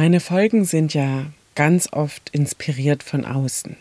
Meine 0.00 0.20
Folgen 0.20 0.64
sind 0.64 0.94
ja 0.94 1.26
ganz 1.54 1.92
oft 1.92 2.30
inspiriert 2.30 3.02
von 3.02 3.26
außen. 3.26 3.76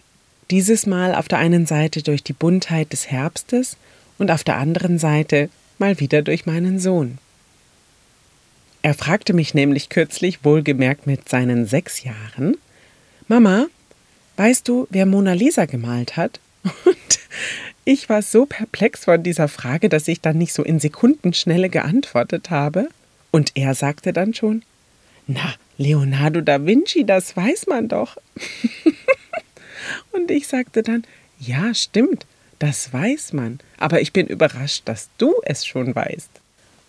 Dieses 0.51 0.85
Mal 0.85 1.15
auf 1.15 1.29
der 1.29 1.37
einen 1.37 1.65
Seite 1.65 2.03
durch 2.03 2.23
die 2.23 2.33
Buntheit 2.33 2.91
des 2.91 3.09
Herbstes 3.09 3.77
und 4.17 4.29
auf 4.29 4.43
der 4.43 4.57
anderen 4.57 4.99
Seite 4.99 5.47
mal 5.77 6.01
wieder 6.01 6.21
durch 6.21 6.45
meinen 6.45 6.77
Sohn. 6.77 7.19
Er 8.81 8.95
fragte 8.95 9.31
mich 9.31 9.53
nämlich 9.53 9.87
kürzlich, 9.87 10.43
wohlgemerkt 10.43 11.07
mit 11.07 11.29
seinen 11.29 11.65
sechs 11.65 12.03
Jahren, 12.03 12.57
Mama, 13.29 13.67
weißt 14.35 14.67
du, 14.67 14.87
wer 14.89 15.05
Mona 15.05 15.31
Lisa 15.31 15.67
gemalt 15.67 16.17
hat? 16.17 16.41
Und 16.83 17.19
ich 17.85 18.09
war 18.09 18.23
so 18.23 18.45
perplex 18.45 19.05
von 19.05 19.23
dieser 19.23 19.47
Frage, 19.47 19.87
dass 19.87 20.09
ich 20.09 20.19
dann 20.19 20.37
nicht 20.37 20.51
so 20.51 20.63
in 20.63 20.81
Sekundenschnelle 20.81 21.69
geantwortet 21.69 22.49
habe. 22.49 22.89
Und 23.31 23.53
er 23.55 23.73
sagte 23.73 24.11
dann 24.11 24.33
schon, 24.33 24.63
na, 25.29 25.53
Leonardo 25.77 26.41
da 26.41 26.65
Vinci, 26.65 27.05
das 27.05 27.37
weiß 27.37 27.67
man 27.67 27.87
doch. 27.87 28.17
Und 30.11 30.31
ich 30.31 30.47
sagte 30.47 30.81
dann, 30.81 31.03
ja, 31.39 31.73
stimmt, 31.73 32.25
das 32.57 32.91
weiß 32.91 33.33
man, 33.33 33.59
aber 33.77 34.01
ich 34.01 34.11
bin 34.11 34.25
überrascht, 34.25 34.81
dass 34.85 35.09
du 35.19 35.35
es 35.43 35.65
schon 35.65 35.95
weißt. 35.95 36.31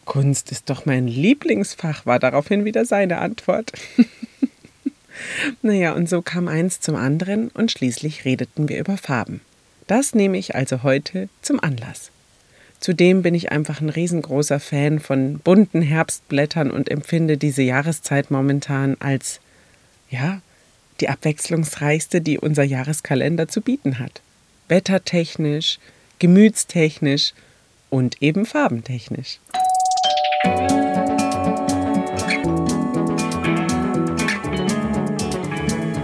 Kunst 0.07 0.51
ist 0.51 0.71
doch 0.71 0.87
mein 0.87 1.07
Lieblingsfach, 1.07 2.07
war 2.07 2.19
daraufhin 2.19 2.65
wieder 2.65 2.87
seine 2.87 3.19
Antwort. 3.19 3.73
naja, 5.63 5.93
und 5.93 6.09
so 6.09 6.23
kam 6.23 6.49
eins 6.49 6.81
zum 6.81 6.97
anderen 6.97 7.49
und 7.51 7.71
schließlich 7.71 8.25
redeten 8.25 8.71
wir 8.71 8.79
über 8.79 8.97
Farben. 8.97 9.43
Das 9.87 10.15
nehme 10.15 10.39
ich 10.39 10.55
also 10.55 10.83
heute 10.83 11.29
zum 11.43 11.61
Anlass. 11.61 12.11
Zudem 12.81 13.21
bin 13.21 13.35
ich 13.35 13.53
einfach 13.53 13.83
ein 13.83 13.91
riesengroßer 13.91 14.59
Fan 14.59 15.01
von 15.01 15.39
bunten 15.39 15.83
Herbstblättern 15.83 16.71
und 16.71 16.91
empfinde 16.91 17.37
diese 17.37 17.61
Jahreszeit 17.61 18.31
momentan 18.31 18.97
als, 19.01 19.41
ja, 20.09 20.41
die 21.01 21.11
abwechslungsreichste, 21.11 22.23
die 22.23 22.39
unser 22.39 22.63
Jahreskalender 22.63 23.49
zu 23.49 23.61
bieten 23.61 23.99
hat. 23.99 24.23
Wettertechnisch, 24.69 25.79
gemütstechnisch 26.19 27.35
und 27.91 28.23
eben 28.23 28.47
farbentechnisch. 28.47 29.41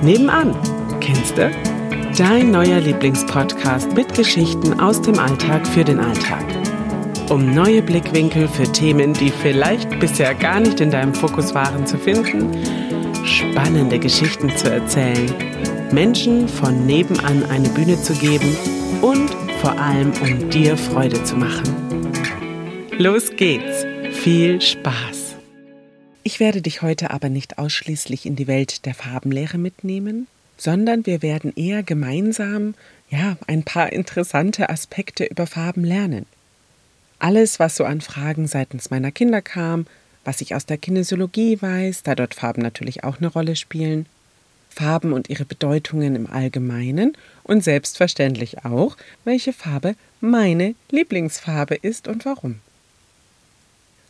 Nebenan, 0.03 0.55
kennst 1.01 1.39
du? 1.39 1.51
Dein 2.19 2.51
neuer 2.51 2.81
Lieblingspodcast 2.81 3.93
mit 3.93 4.15
Geschichten 4.15 4.79
aus 4.79 5.03
dem 5.03 5.19
Alltag 5.19 5.67
für 5.67 5.85
den 5.85 5.99
Alltag 5.99 6.56
um 7.31 7.55
neue 7.55 7.83
Blickwinkel 7.83 8.49
für 8.49 8.71
Themen, 8.71 9.13
die 9.13 9.31
vielleicht 9.31 9.99
bisher 9.99 10.35
gar 10.35 10.61
nicht 10.61 10.81
in 10.81 10.91
deinem 10.91 11.15
Fokus 11.15 11.55
waren, 11.55 11.87
zu 11.87 11.99
finden, 11.99 12.51
spannende 13.25 13.99
Geschichten 13.99 14.55
zu 14.57 14.71
erzählen, 14.71 15.33
Menschen 15.91 16.49
von 16.49 16.87
nebenan 16.87 17.45
eine 17.45 17.69
Bühne 17.71 18.01
zu 18.01 18.15
geben 18.15 18.57
und 19.03 19.31
vor 19.61 19.79
allem 19.79 20.13
um 20.23 20.51
dir 20.51 20.77
Freude 20.77 21.23
zu 21.25 21.37
machen. 21.37 21.75
Los 22.99 23.31
geht's! 23.37 23.85
Viel 24.13 24.61
Spaß! 24.61 25.37
Ich 26.23 26.41
werde 26.41 26.63
dich 26.63 26.83
heute 26.83 27.11
aber 27.11 27.29
nicht 27.29 27.59
ausschließlich 27.59 28.27
in 28.27 28.37
die 28.37 28.47
Welt 28.47 28.87
der 28.87 28.95
Farbenlehre 28.95 29.59
mitnehmen, 29.59 30.27
sondern 30.57 31.07
wir 31.07 31.23
werden 31.23 31.53
eher 31.57 31.83
gemeinsam 31.83 32.75
ja, 33.11 33.37
ein 33.47 33.63
paar 33.63 33.93
interessante 33.93 34.71
Aspekte 34.71 35.25
über 35.25 35.47
Farben 35.47 35.85
lernen. 35.85 36.27
Alles, 37.19 37.59
was 37.59 37.77
so 37.77 37.85
an 37.85 38.01
Fragen 38.01 38.47
seitens 38.47 38.91
meiner 38.91 39.11
Kinder 39.11 39.43
kam, 39.43 39.87
was 40.25 40.41
ich 40.41 40.55
aus 40.55 40.67
der 40.67 40.77
Kinesiologie 40.77 41.61
weiß, 41.63 42.03
da 42.03 42.15
dort 42.15 42.35
Farben 42.35 42.61
natürlich 42.61 43.05
auch 43.05 43.19
eine 43.19 43.29
Rolle 43.29 43.57
spielen, 43.57 44.07
Farben 44.69 45.13
und 45.15 45.31
ihre 45.31 45.47
Bedeutungen 45.47 46.15
im 46.15 46.27
Allgemeinen 46.27 47.17
und 47.45 47.65
selbstverständlich 47.65 48.65
auch, 48.65 48.97
welche 49.25 49.55
Farbe 49.55 49.95
meine 50.21 50.75
Lieblingsfarbe 50.91 51.77
ist 51.77 52.09
und 52.09 52.27
warum. 52.27 52.61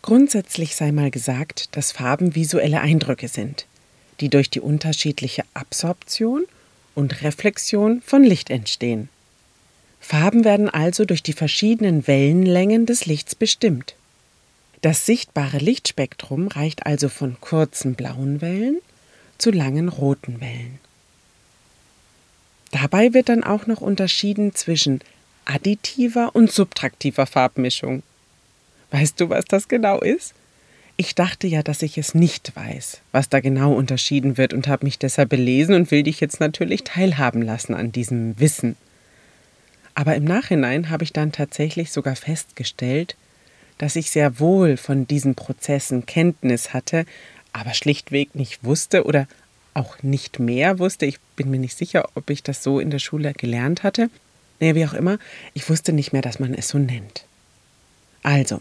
Grundsätzlich 0.02 0.74
sei 0.74 0.90
mal 0.90 1.10
gesagt, 1.10 1.76
dass 1.76 1.92
Farben 1.92 2.34
visuelle 2.34 2.80
Eindrücke 2.80 3.28
sind, 3.28 3.66
die 4.20 4.28
durch 4.28 4.50
die 4.50 4.60
unterschiedliche 4.60 5.44
Absorption 5.54 6.44
und 6.94 7.22
Reflexion 7.22 8.02
von 8.02 8.24
Licht 8.24 8.50
entstehen. 8.50 9.08
Farben 10.08 10.44
werden 10.44 10.70
also 10.70 11.04
durch 11.04 11.24
die 11.24 11.32
verschiedenen 11.32 12.06
Wellenlängen 12.06 12.86
des 12.86 13.06
Lichts 13.06 13.34
bestimmt. 13.34 13.96
Das 14.80 15.04
sichtbare 15.04 15.58
Lichtspektrum 15.58 16.46
reicht 16.46 16.86
also 16.86 17.08
von 17.08 17.40
kurzen 17.40 17.96
blauen 17.96 18.40
Wellen 18.40 18.78
zu 19.36 19.50
langen 19.50 19.88
roten 19.88 20.40
Wellen. 20.40 20.78
Dabei 22.70 23.14
wird 23.14 23.28
dann 23.30 23.42
auch 23.42 23.66
noch 23.66 23.80
unterschieden 23.80 24.54
zwischen 24.54 25.00
additiver 25.44 26.36
und 26.36 26.52
subtraktiver 26.52 27.26
Farbmischung. 27.26 28.04
Weißt 28.92 29.20
du, 29.20 29.28
was 29.28 29.44
das 29.46 29.66
genau 29.66 29.98
ist? 29.98 30.34
Ich 30.96 31.16
dachte 31.16 31.48
ja, 31.48 31.64
dass 31.64 31.82
ich 31.82 31.98
es 31.98 32.14
nicht 32.14 32.54
weiß, 32.54 33.00
was 33.10 33.28
da 33.28 33.40
genau 33.40 33.72
unterschieden 33.72 34.36
wird 34.38 34.54
und 34.54 34.68
habe 34.68 34.86
mich 34.86 35.00
deshalb 35.00 35.30
belesen 35.30 35.74
und 35.74 35.90
will 35.90 36.04
dich 36.04 36.20
jetzt 36.20 36.38
natürlich 36.38 36.84
teilhaben 36.84 37.42
lassen 37.42 37.74
an 37.74 37.90
diesem 37.90 38.38
Wissen. 38.38 38.76
Aber 39.96 40.14
im 40.14 40.24
Nachhinein 40.24 40.90
habe 40.90 41.04
ich 41.04 41.14
dann 41.14 41.32
tatsächlich 41.32 41.90
sogar 41.90 42.16
festgestellt, 42.16 43.16
dass 43.78 43.96
ich 43.96 44.10
sehr 44.10 44.38
wohl 44.38 44.76
von 44.76 45.06
diesen 45.06 45.34
Prozessen 45.34 46.04
Kenntnis 46.04 46.74
hatte, 46.74 47.06
aber 47.54 47.72
schlichtweg 47.72 48.34
nicht 48.34 48.62
wusste 48.62 49.04
oder 49.04 49.26
auch 49.72 50.02
nicht 50.02 50.38
mehr 50.38 50.78
wusste. 50.78 51.06
Ich 51.06 51.18
bin 51.34 51.50
mir 51.50 51.58
nicht 51.58 51.78
sicher, 51.78 52.10
ob 52.14 52.28
ich 52.28 52.42
das 52.42 52.62
so 52.62 52.78
in 52.78 52.90
der 52.90 52.98
Schule 52.98 53.32
gelernt 53.32 53.84
hatte. 53.84 54.10
Naja, 54.60 54.74
wie 54.74 54.86
auch 54.86 54.92
immer, 54.92 55.18
ich 55.54 55.68
wusste 55.70 55.94
nicht 55.94 56.12
mehr, 56.12 56.22
dass 56.22 56.40
man 56.40 56.52
es 56.52 56.68
so 56.68 56.78
nennt. 56.78 57.24
Also, 58.22 58.60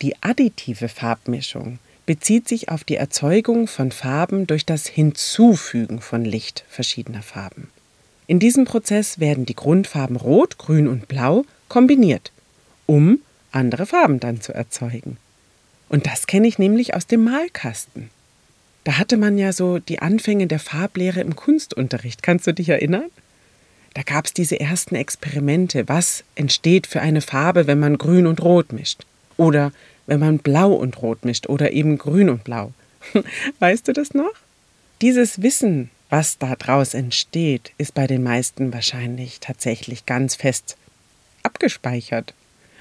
die 0.00 0.22
additive 0.22 0.88
Farbmischung 0.88 1.80
bezieht 2.06 2.48
sich 2.48 2.70
auf 2.70 2.82
die 2.82 2.96
Erzeugung 2.96 3.66
von 3.68 3.92
Farben 3.92 4.46
durch 4.46 4.64
das 4.64 4.86
Hinzufügen 4.86 6.00
von 6.00 6.24
Licht 6.24 6.64
verschiedener 6.70 7.22
Farben. 7.22 7.68
In 8.26 8.38
diesem 8.38 8.64
Prozess 8.64 9.18
werden 9.18 9.46
die 9.46 9.56
Grundfarben 9.56 10.16
Rot, 10.16 10.58
Grün 10.58 10.88
und 10.88 11.08
Blau 11.08 11.44
kombiniert, 11.68 12.32
um 12.86 13.20
andere 13.50 13.86
Farben 13.86 14.20
dann 14.20 14.40
zu 14.40 14.54
erzeugen. 14.54 15.16
Und 15.88 16.06
das 16.06 16.26
kenne 16.26 16.48
ich 16.48 16.58
nämlich 16.58 16.94
aus 16.94 17.06
dem 17.06 17.24
Malkasten. 17.24 18.10
Da 18.84 18.98
hatte 18.98 19.16
man 19.16 19.38
ja 19.38 19.52
so 19.52 19.78
die 19.78 20.00
Anfänge 20.00 20.46
der 20.46 20.58
Farblehre 20.58 21.20
im 21.20 21.36
Kunstunterricht. 21.36 22.22
Kannst 22.22 22.46
du 22.46 22.54
dich 22.54 22.68
erinnern? 22.68 23.10
Da 23.94 24.02
gab 24.02 24.24
es 24.24 24.32
diese 24.32 24.58
ersten 24.58 24.94
Experimente. 24.94 25.88
Was 25.88 26.24
entsteht 26.34 26.86
für 26.86 27.00
eine 27.00 27.20
Farbe, 27.20 27.66
wenn 27.66 27.78
man 27.78 27.98
Grün 27.98 28.26
und 28.26 28.42
Rot 28.42 28.72
mischt? 28.72 29.04
Oder 29.36 29.72
wenn 30.06 30.18
man 30.18 30.38
Blau 30.38 30.72
und 30.72 31.00
Rot 31.02 31.24
mischt 31.24 31.48
oder 31.48 31.72
eben 31.72 31.98
Grün 31.98 32.30
und 32.30 32.44
Blau. 32.44 32.72
Weißt 33.58 33.86
du 33.86 33.92
das 33.92 34.14
noch? 34.14 34.32
Dieses 35.00 35.42
Wissen 35.42 35.90
was 36.12 36.36
daraus 36.36 36.92
entsteht, 36.92 37.72
ist 37.78 37.94
bei 37.94 38.06
den 38.06 38.22
meisten 38.22 38.74
wahrscheinlich 38.74 39.40
tatsächlich 39.40 40.04
ganz 40.04 40.34
fest 40.34 40.76
abgespeichert. 41.42 42.34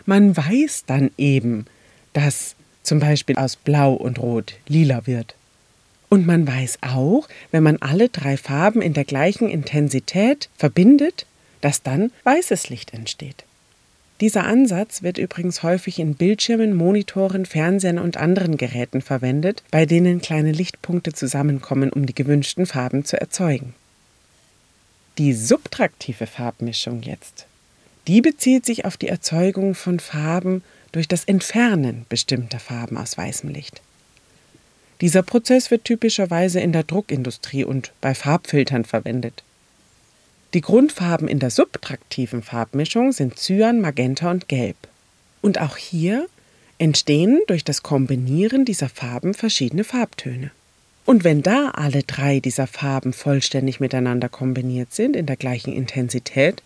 Man 0.06 0.36
weiß 0.36 0.84
dann 0.86 1.12
eben, 1.18 1.66
dass 2.12 2.56
zum 2.84 3.00
Beispiel 3.00 3.38
aus 3.38 3.56
Blau 3.56 3.94
und 3.94 4.20
Rot 4.20 4.56
lila 4.68 5.08
wird. 5.08 5.36
Und 6.10 6.28
man 6.28 6.46
weiß 6.46 6.80
auch, 6.82 7.30
wenn 7.52 7.64
man 7.64 7.78
alle 7.78 8.10
drei 8.10 8.36
Farben 8.36 8.82
in 8.82 8.94
der 8.94 9.06
gleichen 9.06 9.48
Intensität 9.48 10.50
verbindet, 10.58 11.26
dass 11.62 11.84
dann 11.84 12.12
weißes 12.26 12.70
Licht 12.70 12.94
entsteht. 12.94 13.46
Dieser 14.22 14.46
Ansatz 14.46 15.02
wird 15.02 15.18
übrigens 15.18 15.64
häufig 15.64 15.98
in 15.98 16.14
Bildschirmen, 16.14 16.76
Monitoren, 16.76 17.48
Fernsehern 17.48 17.98
und 17.98 18.18
anderen 18.18 18.56
Geräten 18.56 19.02
verwendet, 19.02 19.64
bei 19.72 19.88
denen 19.88 20.22
kleine 20.22 20.52
Lichtpunkte 20.52 21.12
zusammenkommen, 21.12 21.92
um 21.92 22.06
die 22.06 22.14
gewünschten 22.14 22.68
Farben 22.68 23.04
zu 23.04 23.20
erzeugen. 23.20 23.74
Die 25.18 25.34
subtraktive 25.34 26.28
Farbmischung 26.28 27.02
jetzt, 27.02 27.48
die 28.08 28.22
bezieht 28.22 28.64
sich 28.64 28.86
auf 28.86 28.96
die 28.96 29.08
Erzeugung 29.08 29.74
von 29.74 30.00
Farben 30.00 30.64
durch 30.92 31.08
das 31.08 31.26
Entfernen 31.26 32.06
bestimmter 32.08 32.60
Farben 32.60 32.98
aus 32.98 33.18
weißem 33.18 33.50
Licht. 33.50 33.82
Dieser 35.02 35.24
Prozess 35.24 35.72
wird 35.72 35.84
typischerweise 35.84 36.60
in 36.60 36.74
der 36.74 36.84
Druckindustrie 36.84 37.64
und 37.64 37.92
bei 38.02 38.14
Farbfiltern 38.14 38.86
verwendet. 38.86 39.44
Die 40.54 40.62
Grundfarben 40.62 41.30
in 41.30 41.40
der 41.40 41.50
subtraktiven 41.50 42.44
Farbmischung 42.44 43.14
sind 43.14 43.38
Cyan, 43.38 43.80
Magenta 43.80 44.30
und 44.30 44.50
Gelb. 44.50 44.76
Und 45.42 45.62
auch 45.62 45.78
hier 45.78 46.28
entstehen 46.78 47.40
durch 47.48 47.64
das 47.64 47.84
Kombinieren 47.84 48.66
dieser 48.66 48.90
Farben 48.90 49.34
verschiedene 49.34 49.86
Farbtöne. 49.86 50.52
Und 51.06 51.24
wenn 51.24 51.42
da 51.42 51.70
alle 51.70 52.04
drei 52.04 52.40
dieser 52.40 52.68
Farben 52.68 53.14
vollständig 53.14 53.80
miteinander 53.80 54.30
kombiniert 54.30 54.94
sind, 54.94 55.16
in 55.16 55.26
der 55.26 55.38
gleichen 55.38 55.74
Intensität, 55.74 56.62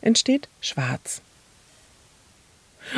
entsteht 0.00 0.48
Schwarz. 0.60 1.20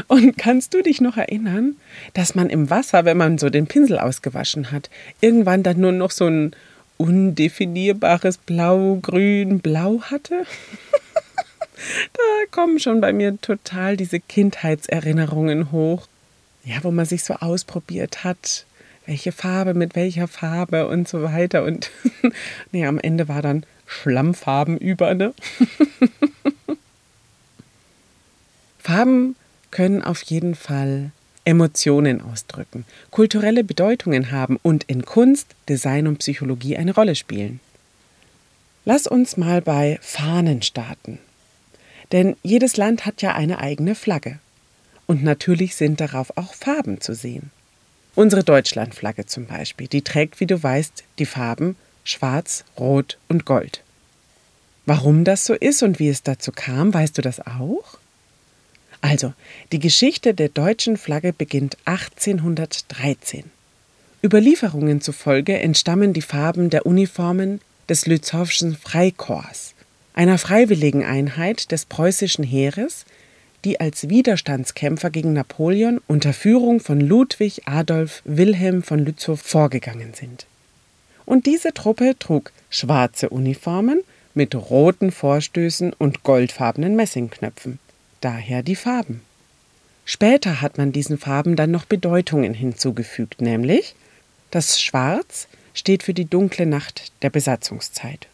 Und 0.07 0.39
kannst 0.39 0.73
du 0.73 0.83
dich 0.83 1.01
noch 1.01 1.17
erinnern, 1.17 1.77
dass 2.15 2.35
man 2.35 2.49
im 2.49 2.71
Wasser, 2.71 3.05
wenn 3.05 3.17
man 3.17 3.39
so 3.39 3.51
den 3.51 3.67
Pinsel 3.67 3.99
ausgewaschen 3.99 4.71
hat, 4.71 4.89
irgendwann 5.21 5.63
dann 5.65 5.81
nur 5.81 5.93
noch 5.93 6.13
so 6.13 6.27
ein 6.27 6.55
undefinierbares 7.03 8.39
Blau, 8.39 8.99
Grün, 9.03 9.61
Blau 9.61 10.03
hatte? 10.03 10.47
da 12.13 12.23
kommen 12.51 12.79
schon 12.79 13.01
bei 13.01 13.13
mir 13.13 13.41
total 13.41 13.97
diese 13.97 14.21
Kindheitserinnerungen 14.21 15.73
hoch. 15.73 16.07
Ja, 16.65 16.77
wo 16.83 16.93
man 16.93 17.07
sich 17.07 17.25
so 17.25 17.35
ausprobiert 17.35 18.23
hat, 18.23 18.67
welche 19.07 19.33
Farbe 19.33 19.75
mit 19.75 19.97
welcher 19.97 20.29
Farbe 20.29 20.87
und 20.87 21.09
so 21.09 21.25
weiter. 21.25 21.65
Und 21.65 21.91
nee, 22.73 22.87
am 22.87 23.01
Ende 23.01 23.29
war 23.29 23.43
dann 23.43 23.67
Schlammfarben 23.87 24.79
über, 24.79 25.15
ne? 25.15 25.35
Farben 28.79 29.35
können 29.71 30.03
auf 30.03 30.23
jeden 30.23 30.55
Fall 30.55 31.11
Emotionen 31.45 32.21
ausdrücken, 32.21 32.85
kulturelle 33.11 33.65
Bedeutungen 33.65 34.31
haben 34.31 34.59
und 34.63 34.85
in 34.85 35.05
Kunst, 35.05 35.49
Design 35.69 36.07
und 36.07 36.19
Psychologie 36.19 36.77
eine 36.77 36.95
Rolle 36.95 37.15
spielen. 37.15 37.61
Lass 38.85 39.07
uns 39.07 39.37
mal 39.37 39.63
bei 39.63 39.99
Fahnen 40.03 40.63
starten. 40.63 41.19
Denn 42.13 42.37
jedes 42.43 42.77
Land 42.77 43.07
hat 43.07 43.23
ja 43.23 43.35
eine 43.35 43.59
eigene 43.59 43.95
Flagge. 43.95 44.39
Und 45.07 45.23
natürlich 45.25 45.77
sind 45.77 46.01
darauf 46.01 46.37
auch 46.37 46.55
Farben 46.55 47.01
zu 47.01 47.15
sehen. 47.15 47.51
Unsere 48.15 48.45
Deutschlandflagge 48.45 49.27
zum 49.27 49.47
Beispiel, 49.47 49.87
die 49.87 50.03
trägt, 50.03 50.41
wie 50.41 50.47
du 50.47 50.63
weißt, 50.63 51.05
die 51.19 51.27
Farben 51.27 51.77
Schwarz, 52.05 52.65
Rot 52.79 53.19
und 53.29 53.45
Gold. 53.45 53.83
Warum 54.87 55.25
das 55.25 55.45
so 55.45 55.55
ist 55.55 55.83
und 55.83 55.99
wie 55.99 56.09
es 56.09 56.23
dazu 56.23 56.51
kam, 56.53 56.93
weißt 56.93 57.17
du 57.17 57.23
das 57.23 57.41
auch? 57.41 57.99
Also, 59.03 59.35
die 59.73 59.81
Geschichte 59.81 60.33
der 60.33 60.49
deutschen 60.49 60.97
Flagge 60.97 61.33
beginnt 61.33 61.77
1813. 61.85 63.45
Überlieferungen 64.25 65.01
zufolge 65.01 65.59
entstammen 65.59 66.13
die 66.13 66.23
Farben 66.23 66.71
der 66.71 66.87
Uniformen 66.87 67.61
des 67.89 68.07
Lützowschen 68.07 68.77
Freikorps, 68.77 69.75
einer 70.15 70.39
freiwilligen 70.39 71.05
Einheit 71.05 71.73
des 71.73 71.85
preußischen 71.85 72.45
Heeres, 72.45 73.05
die 73.65 73.81
als 73.81 74.09
Widerstandskämpfer 74.09 75.11
gegen 75.11 75.33
Napoleon 75.33 76.01
unter 76.07 76.33
Führung 76.33 76.79
von 76.79 77.01
Ludwig 77.01 77.63
Adolf 77.67 78.23
Wilhelm 78.25 78.85
von 78.85 79.01
Lützow 79.01 79.41
vorgegangen 79.41 80.15
sind. 80.15 80.47
Und 81.25 81.47
diese 81.47 81.75
Truppe 81.75 82.15
trug 82.21 82.53
schwarze 82.71 83.31
Uniformen 83.31 84.03
mit 84.35 84.55
roten 84.55 85.11
Vorstößen 85.11 85.93
und 85.93 86.23
goldfarbenen 86.23 86.95
Messingknöpfen 86.95 87.81
daher 88.25 88.63
die 88.63 88.77
Farben. 88.77 89.21
Später 90.05 90.61
hat 90.61 90.79
man 90.79 90.93
diesen 90.93 91.19
Farben 91.19 91.57
dann 91.57 91.71
noch 91.71 91.85
Bedeutungen 91.85 92.55
hinzugefügt, 92.55 93.41
nämlich 93.41 93.95
das 94.51 94.81
Schwarz 94.81 95.49
steht 95.75 96.03
für 96.03 96.15
die 96.15 96.25
dunkle 96.25 96.67
Nacht 96.67 97.13
der 97.23 97.31
Besatzungszeit, 97.31 98.27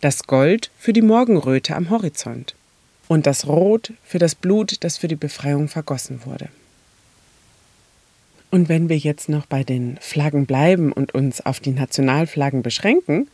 das 0.00 0.24
Gold 0.24 0.70
für 0.78 0.92
die 0.92 1.02
Morgenröte 1.02 1.76
am 1.76 1.90
Horizont 1.90 2.54
und 3.08 3.26
das 3.26 3.46
Rot 3.46 3.92
für 4.04 4.18
das 4.18 4.34
Blut, 4.34 4.84
das 4.84 4.98
für 4.98 5.08
die 5.08 5.16
Befreiung 5.16 5.68
vergossen 5.68 6.24
wurde. 6.24 6.48
Und 8.50 8.68
wenn 8.68 8.88
wir 8.88 8.98
jetzt 8.98 9.28
noch 9.28 9.46
bei 9.46 9.62
den 9.62 9.96
Flaggen 10.00 10.44
bleiben 10.44 10.92
und 10.92 11.14
uns 11.14 11.40
auf 11.40 11.60
die 11.60 11.70
Nationalflaggen 11.70 12.62
beschränken, 12.62 13.28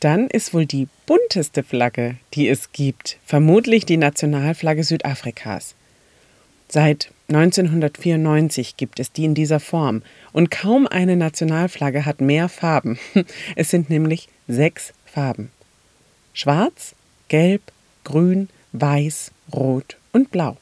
dann 0.00 0.28
ist 0.28 0.54
wohl 0.54 0.66
die 0.66 0.88
bunteste 1.06 1.62
Flagge, 1.62 2.16
die 2.34 2.48
es 2.48 2.72
gibt, 2.72 3.18
vermutlich 3.24 3.84
die 3.84 3.98
Nationalflagge 3.98 4.82
Südafrikas. 4.82 5.74
Seit 6.68 7.12
1994 7.28 8.76
gibt 8.76 8.98
es 9.00 9.12
die 9.12 9.24
in 9.24 9.34
dieser 9.34 9.60
Form 9.60 10.02
und 10.32 10.50
kaum 10.50 10.86
eine 10.86 11.16
Nationalflagge 11.16 12.06
hat 12.06 12.20
mehr 12.20 12.48
Farben. 12.48 12.98
Es 13.56 13.70
sind 13.70 13.90
nämlich 13.90 14.28
sechs 14.48 14.92
Farben. 15.04 15.50
Schwarz, 16.32 16.94
Gelb, 17.28 17.62
Grün, 18.04 18.48
Weiß, 18.72 19.32
Rot 19.52 19.96
und 20.12 20.30
Blau. 20.30 20.56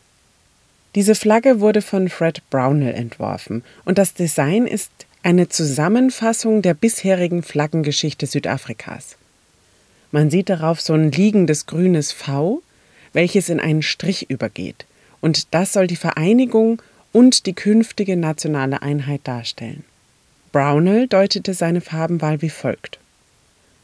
Diese 0.94 1.14
Flagge 1.14 1.60
wurde 1.60 1.82
von 1.82 2.08
Fred 2.08 2.42
Brownell 2.50 2.94
entworfen 2.94 3.62
und 3.84 3.98
das 3.98 4.14
Design 4.14 4.66
ist 4.66 4.90
eine 5.22 5.48
Zusammenfassung 5.48 6.62
der 6.62 6.74
bisherigen 6.74 7.42
Flaggengeschichte 7.42 8.26
Südafrikas. 8.26 9.16
Man 10.10 10.30
sieht 10.30 10.48
darauf 10.48 10.80
so 10.80 10.94
ein 10.94 11.12
liegendes 11.12 11.66
grünes 11.66 12.12
V, 12.12 12.62
welches 13.12 13.48
in 13.48 13.60
einen 13.60 13.82
Strich 13.82 14.30
übergeht. 14.30 14.86
Und 15.20 15.52
das 15.54 15.72
soll 15.72 15.86
die 15.86 15.96
Vereinigung 15.96 16.80
und 17.12 17.46
die 17.46 17.54
künftige 17.54 18.16
nationale 18.16 18.82
Einheit 18.82 19.22
darstellen. 19.24 19.84
Brownell 20.52 21.08
deutete 21.08 21.52
seine 21.52 21.80
Farbenwahl 21.80 22.40
wie 22.40 22.50
folgt. 22.50 22.98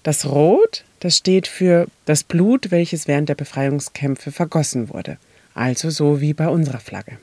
Das 0.03 0.26
Rot, 0.26 0.85
das 1.00 1.17
steht 1.17 1.47
für 1.47 1.87
das 2.05 2.25
Blut, 2.25 2.71
welches 2.71 3.09
während 3.09 3.29
der 3.29 3.35
Befreiungskämpfe 3.35 4.32
vergossen 4.32 4.91
wurde, 4.91 5.19
also 5.55 5.91
so 5.91 6.21
wie 6.21 6.35
bei 6.35 6.49
unserer 6.49 6.81
Flagge. 6.81 7.19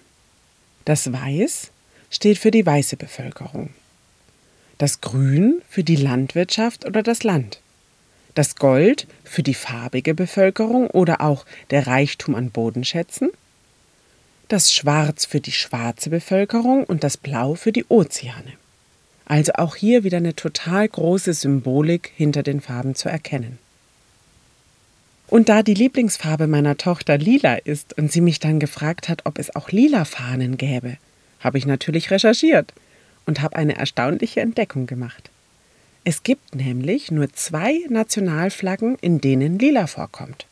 Das 0.85 1.11
Weiß 1.11 1.71
steht 2.09 2.37
für 2.37 2.51
die 2.51 2.65
weiße 2.65 2.97
Bevölkerung. 2.97 3.69
Das 4.77 5.01
Grün 5.01 5.61
für 5.69 5.83
die 5.83 5.95
Landwirtschaft 5.95 6.85
oder 6.85 7.03
das 7.03 7.23
Land 7.23 7.61
das 8.33 8.55
Gold 8.55 9.07
für 9.23 9.43
die 9.43 9.53
farbige 9.53 10.13
Bevölkerung 10.13 10.87
oder 10.87 11.21
auch 11.21 11.45
der 11.69 11.87
Reichtum 11.87 12.35
an 12.35 12.51
Bodenschätzen, 12.51 13.29
das 14.47 14.73
Schwarz 14.73 15.25
für 15.25 15.39
die 15.39 15.51
schwarze 15.51 16.09
Bevölkerung 16.09 16.83
und 16.83 17.03
das 17.03 17.17
Blau 17.17 17.55
für 17.55 17.71
die 17.71 17.85
Ozeane. 17.85 18.53
Also 19.25 19.53
auch 19.53 19.77
hier 19.77 20.03
wieder 20.03 20.17
eine 20.17 20.35
total 20.35 20.87
große 20.87 21.33
Symbolik 21.33 22.11
hinter 22.15 22.43
den 22.43 22.59
Farben 22.59 22.95
zu 22.95 23.07
erkennen. 23.07 23.59
Und 25.27 25.47
da 25.47 25.63
die 25.63 25.73
Lieblingsfarbe 25.73 26.47
meiner 26.47 26.75
Tochter 26.75 27.17
lila 27.17 27.55
ist 27.55 27.97
und 27.97 28.11
sie 28.11 28.19
mich 28.19 28.39
dann 28.39 28.59
gefragt 28.59 29.07
hat, 29.07 29.21
ob 29.25 29.39
es 29.39 29.55
auch 29.55 29.69
lila 29.71 30.03
Fahnen 30.03 30.57
gäbe, 30.57 30.97
habe 31.39 31.57
ich 31.57 31.65
natürlich 31.65 32.11
recherchiert 32.11 32.73
und 33.25 33.41
habe 33.41 33.55
eine 33.55 33.77
erstaunliche 33.77 34.41
Entdeckung 34.41 34.87
gemacht. 34.87 35.30
Es 36.03 36.23
gibt 36.23 36.55
nämlich 36.55 37.11
nur 37.11 37.31
zwei 37.33 37.81
Nationalflaggen, 37.89 38.97
in 39.01 39.21
denen 39.21 39.59
lila 39.59 39.85
vorkommt. 39.85 40.47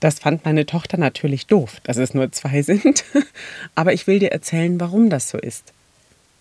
Das 0.00 0.18
fand 0.18 0.44
meine 0.44 0.64
Tochter 0.64 0.96
natürlich 0.96 1.46
doof, 1.46 1.80
dass 1.82 1.98
es 1.98 2.14
nur 2.14 2.32
zwei 2.32 2.62
sind, 2.62 3.04
aber 3.74 3.92
ich 3.92 4.06
will 4.06 4.18
dir 4.18 4.32
erzählen, 4.32 4.80
warum 4.80 5.10
das 5.10 5.28
so 5.28 5.38
ist. 5.38 5.72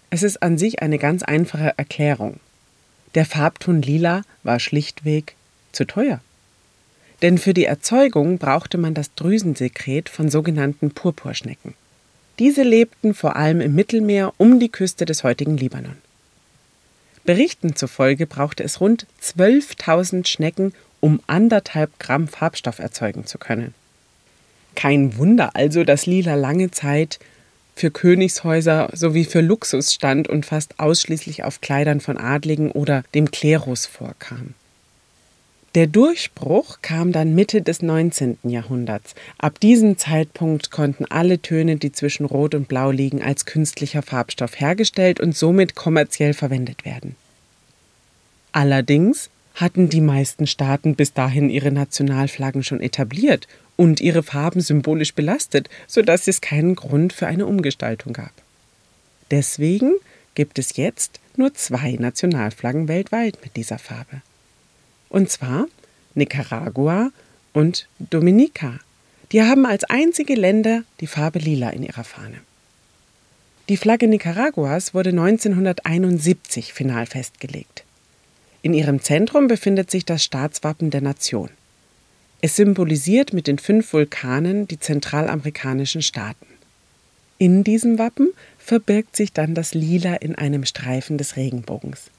Es 0.09 0.23
ist 0.23 0.41
an 0.41 0.57
sich 0.57 0.81
eine 0.81 0.97
ganz 0.97 1.23
einfache 1.23 1.73
Erklärung. 1.77 2.39
Der 3.15 3.25
Farbton 3.25 3.81
lila 3.81 4.21
war 4.43 4.59
schlichtweg 4.59 5.35
zu 5.71 5.85
teuer. 5.85 6.21
Denn 7.21 7.37
für 7.37 7.53
die 7.53 7.65
Erzeugung 7.65 8.37
brauchte 8.37 8.77
man 8.77 8.93
das 8.93 9.13
Drüsensekret 9.15 10.09
von 10.09 10.29
sogenannten 10.29 10.91
Purpurschnecken. 10.91 11.73
Diese 12.39 12.63
lebten 12.63 13.13
vor 13.13 13.35
allem 13.35 13.61
im 13.61 13.75
Mittelmeer 13.75 14.33
um 14.37 14.59
die 14.59 14.69
Küste 14.69 15.05
des 15.05 15.23
heutigen 15.23 15.57
Libanon. 15.57 15.97
Berichten 17.25 17.75
zufolge 17.75 18.27
brauchte 18.27 18.63
es 18.63 18.79
rund 18.79 19.07
12.000 19.21 20.27
Schnecken, 20.27 20.73
um 20.99 21.19
anderthalb 21.27 21.99
Gramm 21.99 22.27
Farbstoff 22.27 22.79
erzeugen 22.79 23.25
zu 23.25 23.37
können. 23.37 23.73
Kein 24.75 25.17
Wunder 25.17 25.55
also, 25.55 25.83
dass 25.83 26.05
Lila 26.05 26.35
lange 26.35 26.71
Zeit 26.71 27.19
für 27.75 27.91
Königshäuser 27.91 28.89
sowie 28.93 29.25
für 29.25 29.41
Luxus 29.41 29.93
stand 29.93 30.27
und 30.27 30.45
fast 30.45 30.79
ausschließlich 30.79 31.43
auf 31.43 31.61
Kleidern 31.61 31.99
von 31.99 32.17
Adligen 32.17 32.71
oder 32.71 33.03
dem 33.13 33.31
Klerus 33.31 33.85
vorkam. 33.85 34.53
Der 35.75 35.87
Durchbruch 35.87 36.77
kam 36.81 37.11
dann 37.11 37.35
Mitte 37.35 37.61
des 37.61 37.81
19. 37.81 38.37
Jahrhunderts. 38.43 39.13
Ab 39.37 39.59
diesem 39.59 39.97
Zeitpunkt 39.97 40.71
konnten 40.71 41.03
alle 41.03 41.41
Töne, 41.41 41.75
die 41.75 41.91
zwischen 41.91 42.25
Rot 42.25 42.55
und 42.55 42.69
Blau 42.69 42.91
liegen, 42.91 43.21
als 43.21 43.45
künstlicher 43.45 44.01
Farbstoff 44.01 44.57
hergestellt 44.57 45.19
und 45.19 45.35
somit 45.35 45.75
kommerziell 45.75 46.33
verwendet 46.33 46.85
werden. 46.85 47.17
Allerdings 48.53 49.29
hatten 49.53 49.89
die 49.89 49.99
meisten 49.99 50.47
Staaten 50.47 50.95
bis 50.95 51.11
dahin 51.11 51.49
ihre 51.49 51.73
Nationalflaggen 51.73 52.63
schon 52.63 52.79
etabliert 52.79 53.45
und 53.75 53.99
ihre 53.99 54.23
Farben 54.23 54.61
symbolisch 54.61 55.13
belastet, 55.13 55.69
sodass 55.87 56.29
es 56.29 56.39
keinen 56.39 56.75
Grund 56.75 57.11
für 57.11 57.27
eine 57.27 57.45
Umgestaltung 57.45 58.13
gab. 58.13 58.31
Deswegen 59.29 59.91
gibt 60.35 60.57
es 60.57 60.77
jetzt 60.77 61.19
nur 61.35 61.53
zwei 61.53 61.97
Nationalflaggen 61.99 62.87
weltweit 62.87 63.39
mit 63.43 63.57
dieser 63.57 63.77
Farbe 63.77 64.21
und 65.09 65.29
zwar 65.29 65.67
Nicaragua 66.13 67.11
und 67.53 67.87
Dominica. 67.99 68.79
Die 69.31 69.41
haben 69.41 69.65
als 69.65 69.83
einzige 69.85 70.35
Länder 70.35 70.83
die 70.99 71.07
Farbe 71.07 71.39
lila 71.39 71.69
in 71.69 71.83
ihrer 71.83 72.03
Fahne. 72.03 72.39
Die 73.67 73.77
Flagge 73.77 74.07
Nicaraguas 74.07 74.93
wurde 74.93 75.09
1971 75.09 76.73
final 76.73 77.07
festgelegt. 77.07 77.83
In 78.61 78.73
ihrem 78.73 79.01
Zentrum 79.01 79.47
befindet 79.47 79.89
sich 79.89 80.05
das 80.05 80.23
Staatswappen 80.23 80.91
der 80.91 81.01
Nation. 81.01 81.49
Es 82.41 82.55
symbolisiert 82.55 83.33
mit 83.33 83.47
den 83.47 83.57
fünf 83.57 83.91
Vulkanen 83.91 84.67
die 84.67 84.79
zentralamerikanischen 84.79 86.03
Staaten. 86.03 86.45
In 87.37 87.63
diesem 87.63 87.97
Wappen 87.97 88.29
verbirgt 88.59 89.15
sich 89.15 89.33
dann 89.33 89.55
das 89.55 89.73
Lila 89.73 90.15
in 90.15 90.35
einem 90.35 90.65
Streifen 90.65 91.17
des 91.17 91.35
Regenbogens. 91.35 92.11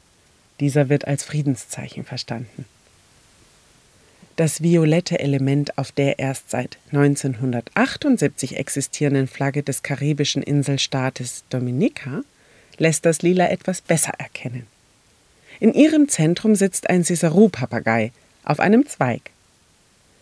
Dieser 0.60 0.88
wird 0.88 1.06
als 1.06 1.22
Friedenszeichen 1.22 2.04
verstanden. 2.04 2.64
Das 4.36 4.62
violette 4.62 5.18
Element 5.18 5.78
auf 5.78 5.92
der 5.92 6.18
erst 6.18 6.50
seit 6.50 6.76
1978 6.92 8.58
existierenden 8.58 9.28
Flagge 9.28 9.62
des 9.62 9.82
karibischen 9.82 10.42
Inselstaates 10.42 11.44
Dominica 11.48 12.20
lässt 12.76 13.06
das 13.06 13.22
Lila 13.22 13.48
etwas 13.48 13.80
besser 13.80 14.12
erkennen. 14.18 14.66
In 15.58 15.72
ihrem 15.72 16.10
Zentrum 16.10 16.54
sitzt 16.54 16.90
ein 16.90 17.02
Cicerou-Papagei 17.02 18.12
auf 18.44 18.60
einem 18.60 18.86
Zweig. 18.86 19.30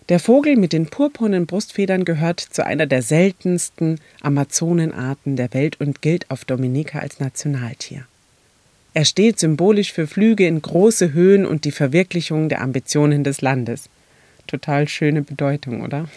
Der 0.09 0.21
Vogel 0.21 0.54
mit 0.54 0.73
den 0.73 0.87
purpurnen 0.87 1.47
Brustfedern 1.47 2.04
gehört 2.04 2.38
zu 2.38 2.64
einer 2.64 2.87
der 2.87 3.02
seltensten 3.02 3.99
Amazonenarten 4.21 5.35
der 5.35 5.52
Welt 5.54 5.80
und 5.80 6.02
gilt 6.02 6.30
auf 6.30 6.44
Dominica 6.44 7.00
als 7.00 7.18
Nationaltier. 7.18 8.06
Er 8.92 9.06
steht 9.06 9.40
symbolisch 9.40 9.92
für 9.92 10.06
Flüge 10.06 10.47
in 10.47 10.62
große 10.62 11.12
Höhen 11.14 11.44
und 11.44 11.64
die 11.64 11.73
Verwirklichung 11.73 12.49
der 12.49 12.61
Ambitionen 12.61 13.25
des 13.25 13.40
Landes. 13.40 13.88
Total 14.47 14.89
schöne 14.89 15.23
Bedeutung, 15.23 15.83
oder? 15.83 16.09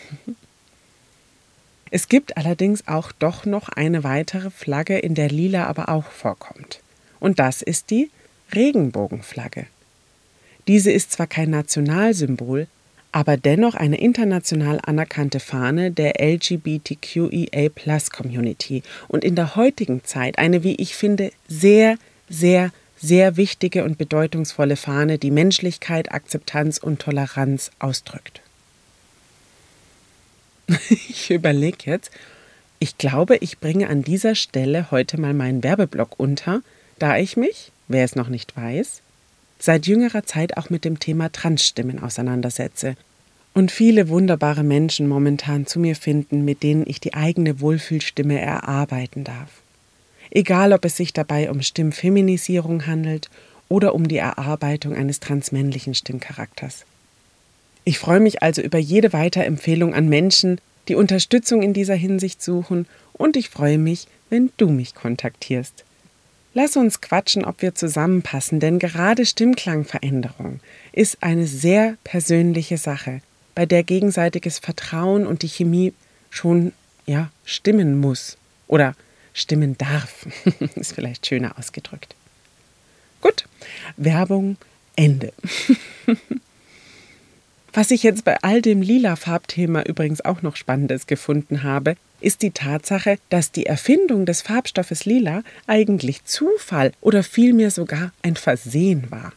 Es 1.90 2.10
gibt 2.10 2.36
allerdings 2.38 2.88
auch 2.88 3.12
doch 3.12 3.46
noch 3.46 3.70
eine 3.70 4.04
weitere 4.04 4.50
Flagge, 4.50 4.98
in 5.00 5.16
der 5.16 5.30
Lila 5.30 5.68
aber 5.68 5.90
auch 5.90 6.06
vorkommt. 6.12 6.82
Und 7.20 7.40
das 7.40 7.62
ist 7.62 7.90
die 7.90 8.12
Regenbogenflagge. 8.54 9.68
Diese 10.68 10.92
ist 10.92 11.14
zwar 11.14 11.28
kein 11.28 11.50
Nationalsymbol, 11.50 12.68
aber 13.14 13.38
dennoch 13.38 13.76
eine 13.76 14.00
international 14.00 14.80
anerkannte 14.84 15.40
Fahne 15.40 15.92
der 15.92 16.22
LGBTQIA 16.22 17.70
Community 18.12 18.84
und 19.08 19.24
in 19.24 19.36
der 19.36 19.56
heutigen 19.56 20.04
Zeit 20.04 20.38
eine, 20.38 20.64
wie 20.64 20.76
ich 20.76 20.96
finde, 20.96 21.32
sehr, 21.48 21.98
sehr, 22.30 22.72
sehr 23.00 23.38
wichtige 23.38 23.84
und 23.84 23.98
bedeutungsvolle 23.98 24.76
Fahne, 24.76 25.18
die 25.18 25.32
Menschlichkeit, 25.32 26.12
Akzeptanz 26.12 26.78
und 26.78 27.00
Toleranz 27.00 27.72
ausdrückt. 27.80 28.42
ich 30.90 31.32
überlege 31.32 31.90
jetzt, 31.90 32.12
ich 32.80 32.98
glaube, 32.98 33.38
ich 33.38 33.60
bringe 33.60 33.90
an 33.90 34.04
dieser 34.04 34.36
Stelle 34.36 34.92
heute 34.92 35.20
mal 35.20 35.34
meinen 35.34 35.64
Werbeblock 35.64 36.20
unter, 36.20 36.62
da 37.00 37.18
ich 37.18 37.38
mich, 37.38 37.72
wer 37.88 38.04
es 38.04 38.16
noch 38.16 38.30
nicht 38.30 38.56
weiß, 38.56 39.02
seit 39.60 39.88
jüngerer 39.88 40.24
Zeit 40.24 40.58
auch 40.58 40.70
mit 40.70 40.86
dem 40.86 41.00
Thema 41.00 41.32
Transstimmen 41.32 42.02
auseinandersetze 42.02 42.96
und 43.54 43.72
viele 43.72 44.10
wunderbare 44.10 44.64
Menschen 44.64 45.08
momentan 45.08 45.66
zu 45.66 45.80
mir 45.80 45.96
finden, 45.96 46.46
mit 46.46 46.62
denen 46.62 46.84
ich 46.86 47.00
die 47.00 47.16
eigene 47.16 47.60
Wohlfühlstimme 47.60 48.40
erarbeiten 48.40 49.24
darf. 49.24 49.50
Egal, 50.32 50.74
ob 50.74 50.86
es 50.86 50.98
sich 50.98 51.14
dabei 51.14 51.50
um 51.50 51.62
Stimmfeminisierung 51.62 52.88
handelt 52.88 53.30
oder 53.70 53.94
um 53.96 54.08
die 54.08 54.18
Erarbeitung 54.18 54.96
eines 54.96 55.20
transmännlichen 55.20 55.94
Stimmcharakters. 55.94 56.86
Ich 57.84 58.00
freue 58.00 58.20
mich 58.20 58.44
also 58.44 58.62
über 58.62 58.78
jede 58.78 59.14
Weiterempfehlung 59.14 59.94
an 59.94 60.10
Menschen, 60.10 60.60
die 60.88 60.96
Unterstützung 60.96 61.62
in 61.62 61.74
dieser 61.74 61.96
Hinsicht 61.96 62.42
suchen, 62.42 62.86
und 63.14 63.36
ich 63.36 63.50
freue 63.50 63.78
mich, 63.78 64.08
wenn 64.30 64.52
du 64.58 64.70
mich 64.70 64.94
kontaktierst. 64.94 65.84
Lass 66.54 66.76
uns 66.76 67.02
quatschen, 67.02 67.46
ob 67.46 67.62
wir 67.62 67.76
zusammenpassen, 67.76 68.60
denn 68.60 68.80
gerade 68.80 69.26
Stimmklangveränderung 69.26 70.60
ist 70.92 71.18
eine 71.22 71.48
sehr 71.48 71.98
persönliche 72.04 72.78
Sache, 72.78 73.22
bei 73.56 73.66
der 73.66 73.84
gegenseitiges 73.84 74.60
Vertrauen 74.60 75.26
und 75.26 75.42
die 75.42 75.50
Chemie 75.50 75.94
schon 76.30 76.74
ja 77.06 77.32
stimmen 77.46 78.00
muss 78.00 78.38
oder 78.68 78.96
stimmen 79.38 79.78
darf. 79.78 80.28
ist 80.76 80.94
vielleicht 80.94 81.28
schöner 81.28 81.58
ausgedrückt. 81.58 82.16
Gut, 83.22 83.46
Werbung 83.96 84.58
Ende. 84.96 85.34
Was 87.74 87.92
ich 87.92 88.02
jetzt 88.02 88.26
bei 88.26 88.38
all 88.42 88.62
dem 88.62 88.82
lila 88.82 89.16
Farbthema 89.16 89.84
übrigens 89.84 90.26
auch 90.26 90.42
noch 90.42 90.56
Spannendes 90.56 91.06
gefunden 91.06 91.62
habe, 91.62 91.96
ist 92.20 92.42
die 92.42 92.50
Tatsache, 92.50 93.20
dass 93.30 93.52
die 93.52 93.68
Erfindung 93.68 94.26
des 94.26 94.42
Farbstoffes 94.42 95.06
lila 95.06 95.44
eigentlich 95.68 96.26
Zufall 96.26 96.92
oder 97.02 97.22
vielmehr 97.22 97.70
sogar 97.70 98.12
ein 98.24 98.36
Versehen 98.36 99.12
war. 99.12 99.34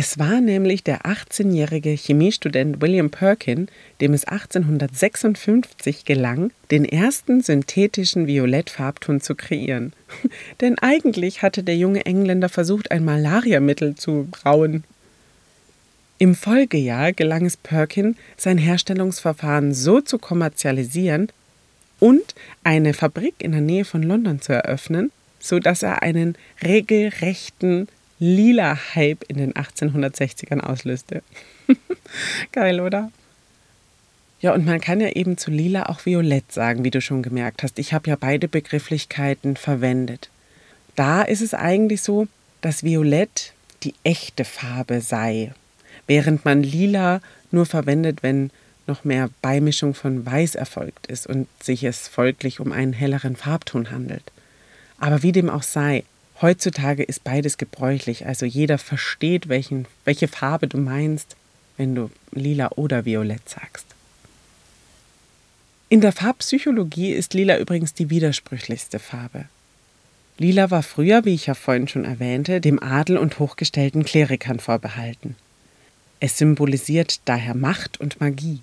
Es 0.00 0.16
war 0.16 0.40
nämlich 0.40 0.84
der 0.84 1.06
18-jährige 1.06 1.90
Chemiestudent 1.90 2.80
William 2.80 3.10
Perkin, 3.10 3.66
dem 4.00 4.14
es 4.14 4.26
1856 4.26 6.04
gelang, 6.04 6.52
den 6.70 6.84
ersten 6.84 7.40
synthetischen 7.40 8.28
Violettfarbton 8.28 9.20
zu 9.20 9.34
kreieren. 9.34 9.92
Denn 10.60 10.78
eigentlich 10.78 11.42
hatte 11.42 11.64
der 11.64 11.76
junge 11.76 12.06
Engländer 12.06 12.48
versucht, 12.48 12.92
ein 12.92 13.04
Malariamittel 13.04 13.96
zu 13.96 14.28
brauen. 14.30 14.84
Im 16.18 16.36
Folgejahr 16.36 17.12
gelang 17.12 17.44
es 17.44 17.56
Perkin, 17.56 18.16
sein 18.36 18.58
Herstellungsverfahren 18.58 19.74
so 19.74 20.00
zu 20.00 20.18
kommerzialisieren 20.18 21.26
und 21.98 22.36
eine 22.62 22.94
Fabrik 22.94 23.34
in 23.38 23.50
der 23.50 23.62
Nähe 23.62 23.84
von 23.84 24.04
London 24.04 24.40
zu 24.40 24.52
eröffnen, 24.52 25.10
so 25.40 25.58
dass 25.58 25.82
er 25.82 26.02
einen 26.02 26.36
regelrechten 26.62 27.88
lila 28.18 28.78
Hype 28.94 29.24
in 29.28 29.36
den 29.36 29.54
1860ern 29.54 30.60
auslöste. 30.60 31.22
Geil, 32.52 32.80
oder? 32.80 33.10
Ja, 34.40 34.54
und 34.54 34.64
man 34.66 34.80
kann 34.80 35.00
ja 35.00 35.08
eben 35.10 35.36
zu 35.36 35.50
lila 35.50 35.86
auch 35.86 36.06
violett 36.06 36.52
sagen, 36.52 36.84
wie 36.84 36.90
du 36.90 37.00
schon 37.00 37.22
gemerkt 37.22 37.62
hast. 37.62 37.78
Ich 37.78 37.92
habe 37.92 38.10
ja 38.10 38.16
beide 38.16 38.48
Begrifflichkeiten 38.48 39.56
verwendet. 39.56 40.30
Da 40.94 41.22
ist 41.22 41.42
es 41.42 41.54
eigentlich 41.54 42.02
so, 42.02 42.28
dass 42.60 42.84
violett 42.84 43.52
die 43.82 43.94
echte 44.04 44.44
Farbe 44.44 45.00
sei 45.00 45.52
während 46.08 46.44
man 46.44 46.64
lila 46.64 47.20
nur 47.52 47.66
verwendet, 47.66 48.24
wenn 48.24 48.50
noch 48.88 49.04
mehr 49.04 49.30
Beimischung 49.42 49.94
von 49.94 50.26
Weiß 50.26 50.56
erfolgt 50.56 51.06
ist 51.06 51.28
und 51.28 51.46
sich 51.62 51.84
es 51.84 52.08
folglich 52.08 52.58
um 52.58 52.72
einen 52.72 52.94
helleren 52.94 53.36
Farbton 53.36 53.92
handelt. 53.92 54.32
Aber 54.98 55.22
wie 55.22 55.30
dem 55.30 55.50
auch 55.50 55.62
sei, 55.62 56.02
heutzutage 56.40 57.02
ist 57.02 57.24
beides 57.24 57.58
gebräuchlich, 57.58 58.26
also 58.26 58.46
jeder 58.46 58.78
versteht, 58.78 59.48
welchen, 59.48 59.86
welche 60.04 60.28
Farbe 60.28 60.68
du 60.68 60.78
meinst, 60.78 61.36
wenn 61.76 61.94
du 61.94 62.10
lila 62.32 62.70
oder 62.76 63.04
violett 63.04 63.48
sagst. 63.48 63.86
In 65.88 66.00
der 66.00 66.12
Farbpsychologie 66.12 67.12
ist 67.12 67.34
lila 67.34 67.58
übrigens 67.58 67.94
die 67.94 68.10
widersprüchlichste 68.10 68.98
Farbe. 68.98 69.46
Lila 70.36 70.70
war 70.70 70.82
früher, 70.82 71.24
wie 71.24 71.34
ich 71.34 71.46
ja 71.46 71.54
vorhin 71.54 71.88
schon 71.88 72.04
erwähnte, 72.04 72.60
dem 72.60 72.80
Adel 72.80 73.16
und 73.16 73.38
hochgestellten 73.38 74.04
Klerikern 74.04 74.60
vorbehalten. 74.60 75.34
Es 76.20 76.38
symbolisiert 76.38 77.20
daher 77.24 77.54
Macht 77.54 78.00
und 78.00 78.20
Magie. 78.20 78.60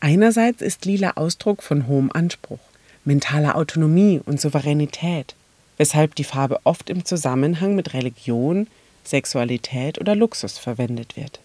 Einerseits 0.00 0.62
ist 0.62 0.84
Lila 0.84 1.12
Ausdruck 1.16 1.62
von 1.62 1.86
hohem 1.86 2.10
Anspruch, 2.12 2.60
mentaler 3.04 3.56
Autonomie 3.56 4.20
und 4.24 4.40
Souveränität, 4.40 5.34
weshalb 5.80 6.14
die 6.14 6.24
Farbe 6.24 6.60
oft 6.64 6.90
im 6.90 7.06
Zusammenhang 7.06 7.74
mit 7.74 7.94
Religion, 7.94 8.66
Sexualität 9.02 9.98
oder 9.98 10.14
Luxus 10.14 10.58
verwendet 10.58 11.16
wird. 11.16 11.40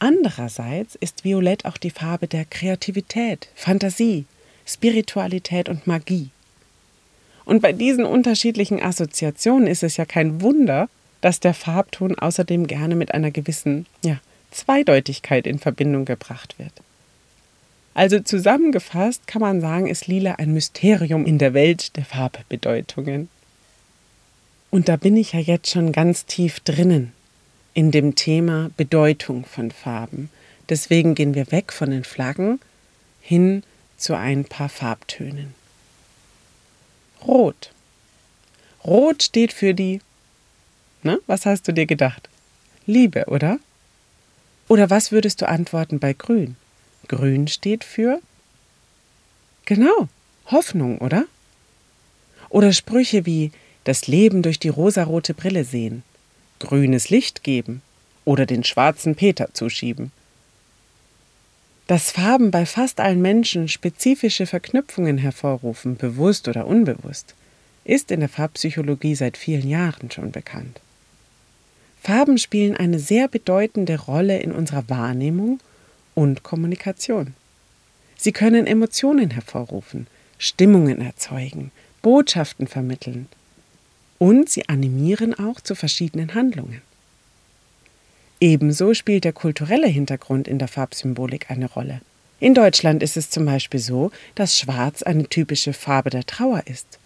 Andererseits 0.00 0.96
ist 0.96 1.22
Violett 1.22 1.64
auch 1.64 1.76
die 1.76 1.90
Farbe 1.90 2.26
der 2.26 2.44
Kreativität, 2.44 3.46
Fantasie, 3.54 4.24
Spiritualität 4.66 5.68
und 5.68 5.86
Magie. 5.86 6.30
Und 7.44 7.62
bei 7.62 7.72
diesen 7.72 8.04
unterschiedlichen 8.04 8.82
Assoziationen 8.82 9.68
ist 9.68 9.84
es 9.84 9.96
ja 9.96 10.06
kein 10.06 10.40
Wunder, 10.40 10.88
dass 11.20 11.38
der 11.38 11.54
Farbton 11.54 12.18
außerdem 12.18 12.66
gerne 12.66 12.96
mit 12.96 13.14
einer 13.14 13.30
gewissen 13.30 13.86
ja, 14.04 14.18
Zweideutigkeit 14.50 15.46
in 15.46 15.60
Verbindung 15.60 16.04
gebracht 16.04 16.58
wird. 16.58 16.72
Also 17.94 18.18
zusammengefasst 18.18 19.28
kann 19.28 19.40
man 19.40 19.60
sagen, 19.60 19.86
ist 19.86 20.08
Lila 20.08 20.32
ein 20.32 20.52
Mysterium 20.52 21.24
in 21.24 21.38
der 21.38 21.54
Welt 21.54 21.96
der 21.96 22.04
Farbbedeutungen. 22.04 23.28
Und 24.70 24.88
da 24.88 24.96
bin 24.96 25.16
ich 25.16 25.32
ja 25.32 25.40
jetzt 25.40 25.70
schon 25.70 25.92
ganz 25.92 26.26
tief 26.26 26.60
drinnen 26.60 27.12
in 27.74 27.90
dem 27.90 28.14
Thema 28.14 28.70
Bedeutung 28.76 29.44
von 29.44 29.70
Farben. 29.70 30.30
Deswegen 30.68 31.14
gehen 31.14 31.34
wir 31.34 31.50
weg 31.52 31.72
von 31.72 31.90
den 31.90 32.04
Flaggen 32.04 32.60
hin 33.20 33.62
zu 33.96 34.16
ein 34.16 34.44
paar 34.44 34.68
Farbtönen. 34.68 35.54
Rot. 37.26 37.72
Rot 38.84 39.22
steht 39.22 39.52
für 39.52 39.74
die 39.74 40.00
Ne? 41.06 41.20
Was 41.28 41.46
hast 41.46 41.68
du 41.68 41.72
dir 41.72 41.86
gedacht? 41.86 42.28
Liebe, 42.84 43.26
oder? 43.26 43.60
Oder 44.66 44.90
was 44.90 45.12
würdest 45.12 45.40
du 45.40 45.48
antworten 45.48 46.00
bei 46.00 46.12
Grün? 46.12 46.56
Grün 47.06 47.46
steht 47.46 47.84
für? 47.84 48.20
Genau, 49.66 50.08
Hoffnung, 50.46 50.98
oder? 50.98 51.26
Oder 52.48 52.72
Sprüche 52.72 53.24
wie 53.24 53.52
das 53.86 54.08
Leben 54.08 54.42
durch 54.42 54.58
die 54.58 54.68
rosarote 54.68 55.32
Brille 55.32 55.64
sehen, 55.64 56.02
grünes 56.58 57.08
Licht 57.08 57.44
geben 57.44 57.82
oder 58.24 58.44
den 58.44 58.64
schwarzen 58.64 59.14
Peter 59.14 59.54
zuschieben. 59.54 60.10
Dass 61.86 62.10
Farben 62.10 62.50
bei 62.50 62.66
fast 62.66 62.98
allen 62.98 63.22
Menschen 63.22 63.68
spezifische 63.68 64.46
Verknüpfungen 64.46 65.18
hervorrufen, 65.18 65.96
bewusst 65.96 66.48
oder 66.48 66.66
unbewusst, 66.66 67.36
ist 67.84 68.10
in 68.10 68.18
der 68.18 68.28
Farbpsychologie 68.28 69.14
seit 69.14 69.36
vielen 69.36 69.68
Jahren 69.68 70.10
schon 70.10 70.32
bekannt. 70.32 70.80
Farben 72.02 72.38
spielen 72.38 72.76
eine 72.76 72.98
sehr 72.98 73.28
bedeutende 73.28 74.00
Rolle 74.00 74.40
in 74.40 74.50
unserer 74.50 74.88
Wahrnehmung 74.88 75.60
und 76.16 76.42
Kommunikation. 76.42 77.34
Sie 78.16 78.32
können 78.32 78.66
Emotionen 78.66 79.30
hervorrufen, 79.30 80.08
Stimmungen 80.38 81.00
erzeugen, 81.00 81.70
Botschaften 82.02 82.66
vermitteln 82.66 83.28
und 84.18 84.48
sie 84.48 84.68
animieren 84.68 85.34
auch 85.34 85.60
zu 85.60 85.74
verschiedenen 85.74 86.34
Handlungen. 86.34 86.82
Ebenso 88.40 88.94
spielt 88.94 89.24
der 89.24 89.32
kulturelle 89.32 89.86
Hintergrund 89.86 90.46
in 90.46 90.58
der 90.58 90.68
Farbsymbolik 90.68 91.50
eine 91.50 91.70
Rolle. 91.70 92.00
In 92.38 92.52
Deutschland 92.52 93.02
ist 93.02 93.16
es 93.16 93.30
zum 93.30 93.46
Beispiel 93.46 93.80
so, 93.80 94.10
dass 94.34 94.58
Schwarz 94.58 95.02
eine 95.02 95.26
typische 95.26 95.72
Farbe 95.72 96.10
der 96.10 96.26
Trauer 96.26 96.62
ist. 96.66 96.98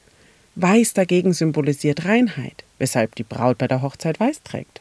Weiß 0.56 0.92
dagegen 0.92 1.32
symbolisiert 1.32 2.04
Reinheit, 2.04 2.64
weshalb 2.78 3.14
die 3.14 3.22
Braut 3.22 3.58
bei 3.58 3.68
der 3.68 3.82
Hochzeit 3.82 4.18
weiß 4.18 4.42
trägt. 4.42 4.80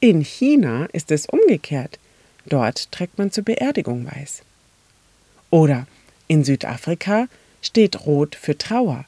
In 0.00 0.22
China 0.22 0.86
ist 0.92 1.12
es 1.12 1.26
umgekehrt. 1.26 1.98
Dort 2.46 2.90
trägt 2.90 3.16
man 3.16 3.30
zur 3.30 3.44
Beerdigung 3.44 4.06
weiß. 4.06 4.42
Oder 5.50 5.86
in 6.26 6.42
Südafrika 6.42 7.28
steht 7.62 8.04
Rot 8.06 8.34
für 8.34 8.58
Trauer. 8.58 9.04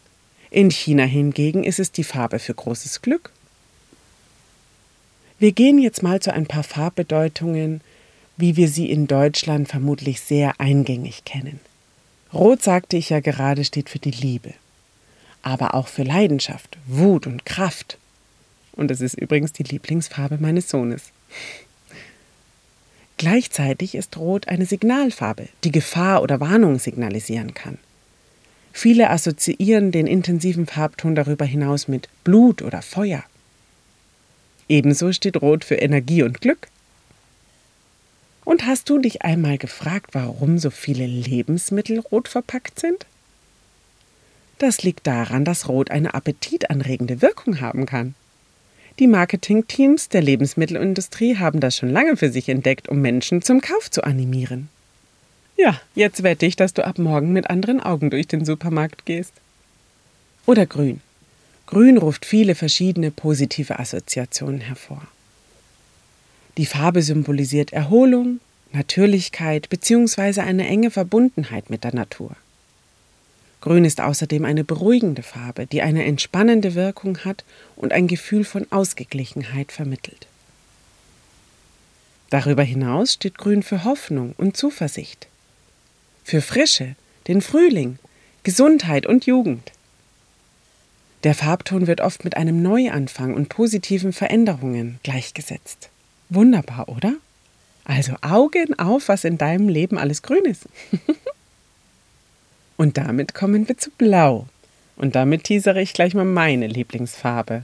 In 0.51 0.71
China 0.71 1.05
hingegen 1.05 1.65
ist 1.65 1.79
es 1.79 1.93
die 1.93 2.05
Farbe 2.05 2.39
für 2.39 2.55
großes 2.55 3.03
Glück. 3.03 3.33
Wir 5.39 5.53
gehen 5.53 5.79
jetzt 5.79 6.03
mal 6.03 6.21
zu 6.21 6.33
ein 6.33 6.47
paar 6.47 6.63
Farbbedeutungen, 6.63 7.81
wie 8.37 8.57
wir 8.57 8.69
sie 8.69 8.91
in 8.91 9.07
Deutschland 9.07 9.69
vermutlich 9.69 10.21
sehr 10.21 10.61
eingängig 10.61 11.25
kennen. 11.25 11.61
Rot, 12.33 12.63
sagte 12.63 12.97
ich 12.97 13.11
ja 13.11 13.21
gerade, 13.21 13.65
steht 13.65 13.89
für 13.89 13.99
die 13.99 14.11
Liebe, 14.11 14.55
aber 15.43 15.75
auch 15.75 15.89
für 15.89 16.03
Leidenschaft, 16.03 16.79
Wut 16.87 17.27
und 17.27 17.45
Kraft. 17.45 17.99
Und 18.73 18.91
es 18.91 19.01
ist 19.01 19.15
übrigens 19.15 19.53
die 19.53 19.63
Lieblingsfarbe 19.63 20.39
meines 20.39 20.69
Sohnes. 20.69 21.05
Gleichzeitig 23.17 23.95
ist 23.95 24.17
Rot 24.19 24.49
eine 24.49 24.67
Signalfarbe, 24.67 25.49
die 25.65 25.73
Gefahr 25.73 26.23
oder 26.23 26.41
Warnung 26.41 26.79
signalisieren 26.79 27.55
kann. 27.55 27.79
Viele 28.79 29.09
assoziieren 29.09 29.91
den 29.91 30.07
intensiven 30.07 30.67
Farbton 30.67 31.15
darüber 31.15 31.47
hinaus 31.47 31.89
mit 31.89 32.11
Blut 32.25 32.61
oder 32.61 32.83
Feuer. 32.83 33.25
Ebenso 34.69 35.15
steht 35.15 35.41
Rot 35.41 35.65
für 35.65 35.77
Energie 35.77 36.23
und 36.23 36.43
Glück. 36.43 36.69
Und 38.45 38.67
hast 38.67 38.91
du 38.91 38.99
dich 38.99 39.23
einmal 39.23 39.57
gefragt, 39.57 40.11
warum 40.13 40.59
so 40.59 40.69
viele 40.69 41.07
Lebensmittel 41.07 42.01
rot 42.01 42.29
verpackt 42.29 42.79
sind? 42.79 43.07
Das 44.59 44.83
liegt 44.83 45.07
daran, 45.07 45.47
dass 45.47 45.69
Rot 45.69 45.91
eine 45.91 46.13
appetitanregende 46.13 47.23
Wirkung 47.23 47.63
haben 47.63 47.87
kann. 47.87 48.15
Die 48.99 49.07
Marketingteams 49.07 50.11
der 50.11 50.21
Lebensmittelindustrie 50.21 51.39
haben 51.39 51.61
das 51.61 51.79
schon 51.79 51.89
lange 51.89 52.19
für 52.19 52.29
sich 52.29 52.51
entdeckt, 52.51 52.91
um 52.91 53.01
Menschen 53.01 53.41
zum 53.41 53.63
Kauf 53.63 53.91
zu 53.91 54.05
animieren. 54.05 54.69
Ja, 55.57 55.81
jetzt 55.95 56.23
wette 56.23 56.45
ich, 56.45 56.57
dass 56.57 56.75
du 56.75 56.85
ab 56.85 56.99
morgen 56.99 57.33
mit 57.33 57.49
anderen 57.49 57.81
Augen 57.81 58.11
durch 58.11 58.29
den 58.29 58.45
Supermarkt 58.45 59.07
gehst. 59.07 59.33
Oder 60.45 60.67
grün. 60.67 61.01
Grün 61.67 61.97
ruft 61.97 62.27
viele 62.27 62.55
verschiedene 62.55 63.11
positive 63.11 63.79
Assoziationen 63.79 64.61
hervor. 64.61 65.03
Die 66.59 66.67
Farbe 66.67 67.03
symbolisiert 67.03 67.73
Erholung, 67.73 68.41
Natürlichkeit 68.73 69.69
bzw. 69.71 70.43
eine 70.43 70.67
enge 70.67 70.91
Verbundenheit 70.91 71.71
mit 71.71 71.85
der 71.85 71.95
Natur. 71.95 72.37
Grün 73.63 73.85
ist 73.85 74.01
außerdem 74.01 74.45
eine 74.45 74.63
beruhigende 74.63 75.23
Farbe, 75.23 75.67
die 75.67 75.83
eine 75.83 76.05
entspannende 76.05 76.75
Wirkung 76.75 77.19
hat 77.25 77.45
und 77.75 77.93
ein 77.93 78.07
Gefühl 78.07 78.45
von 78.45 78.67
Ausgeglichenheit 78.71 79.73
vermittelt. 79.73 80.27
Darüber 82.29 82.63
hinaus 82.63 83.15
steht 83.15 83.39
Grün 83.39 83.63
für 83.63 83.85
Hoffnung 83.85 84.35
und 84.37 84.57
Zuversicht 84.57 85.29
für 86.27 86.43
Frische, 86.43 86.97
den 87.29 87.41
Frühling, 87.41 88.01
Gesundheit 88.43 89.07
und 89.07 89.27
Jugend. 89.27 89.71
Der 91.23 91.35
Farbton 91.35 91.87
wird 91.87 92.01
oft 92.01 92.25
mit 92.25 92.37
einem 92.37 92.63
Neuanfang 92.63 93.33
und 93.33 93.49
positiven 93.49 94.13
Veränderungen 94.13 94.99
gleichgesetzt. 95.05 95.89
Wunderbar, 96.29 96.89
oder? 96.89 97.15
Also 97.85 98.15
Augen 98.23 98.77
auf, 98.77 99.07
was 99.07 99.23
in 99.23 99.39
deinem 99.39 99.69
Leben 99.69 99.99
alles 99.99 100.23
grün 100.23 100.45
ist. 100.47 100.65
und 102.77 102.99
damit 102.99 103.33
kommen 103.33 103.69
wir 103.69 103.79
zu 103.79 103.91
Blau. 103.93 104.49
Und 104.97 105.15
damit 105.15 105.45
teasere 105.45 105.81
ich 105.81 105.93
gleich 105.93 106.15
mal 106.15 106.25
meine 106.25 106.67
Lieblingsfarbe. 106.67 107.63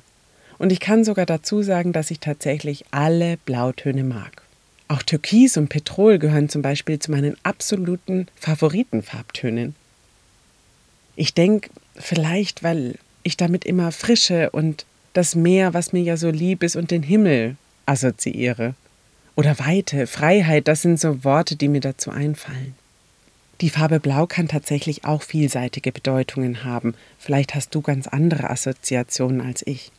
Und 0.58 0.70
ich 0.70 0.78
kann 0.78 1.02
sogar 1.02 1.26
dazu 1.26 1.62
sagen, 1.62 1.92
dass 1.92 2.12
ich 2.12 2.20
tatsächlich 2.20 2.84
alle 2.92 3.38
Blautöne 3.38 4.04
mag. 4.04 4.42
Auch 4.88 5.02
Türkis 5.02 5.56
und 5.56 5.68
Petrol 5.68 6.18
gehören 6.18 6.48
zum 6.48 6.62
Beispiel 6.62 6.98
zu 6.98 7.10
meinen 7.10 7.36
absoluten 7.42 8.26
Favoritenfarbtönen. 8.36 9.74
Ich 11.16 11.34
denke, 11.34 11.70
vielleicht, 11.96 12.62
weil 12.62 12.96
ich 13.22 13.36
damit 13.36 13.64
immer 13.64 13.92
Frische 13.92 14.50
und 14.50 14.84
das 15.12 15.34
Meer, 15.34 15.74
was 15.74 15.92
mir 15.92 16.02
ja 16.02 16.16
so 16.16 16.30
lieb 16.30 16.62
ist, 16.62 16.76
und 16.76 16.90
den 16.90 17.02
Himmel 17.02 17.56
assoziiere. 17.86 18.74
Oder 19.34 19.58
Weite, 19.58 20.06
Freiheit, 20.06 20.68
das 20.68 20.82
sind 20.82 21.00
so 21.00 21.24
Worte, 21.24 21.56
die 21.56 21.68
mir 21.68 21.80
dazu 21.80 22.10
einfallen. 22.10 22.74
Die 23.60 23.70
Farbe 23.70 24.00
Blau 24.00 24.26
kann 24.26 24.48
tatsächlich 24.48 25.04
auch 25.04 25.22
vielseitige 25.22 25.92
Bedeutungen 25.92 26.64
haben. 26.64 26.94
Vielleicht 27.18 27.54
hast 27.54 27.74
du 27.74 27.80
ganz 27.80 28.08
andere 28.08 28.50
Assoziationen 28.50 29.40
als 29.40 29.64
ich. 29.66 29.92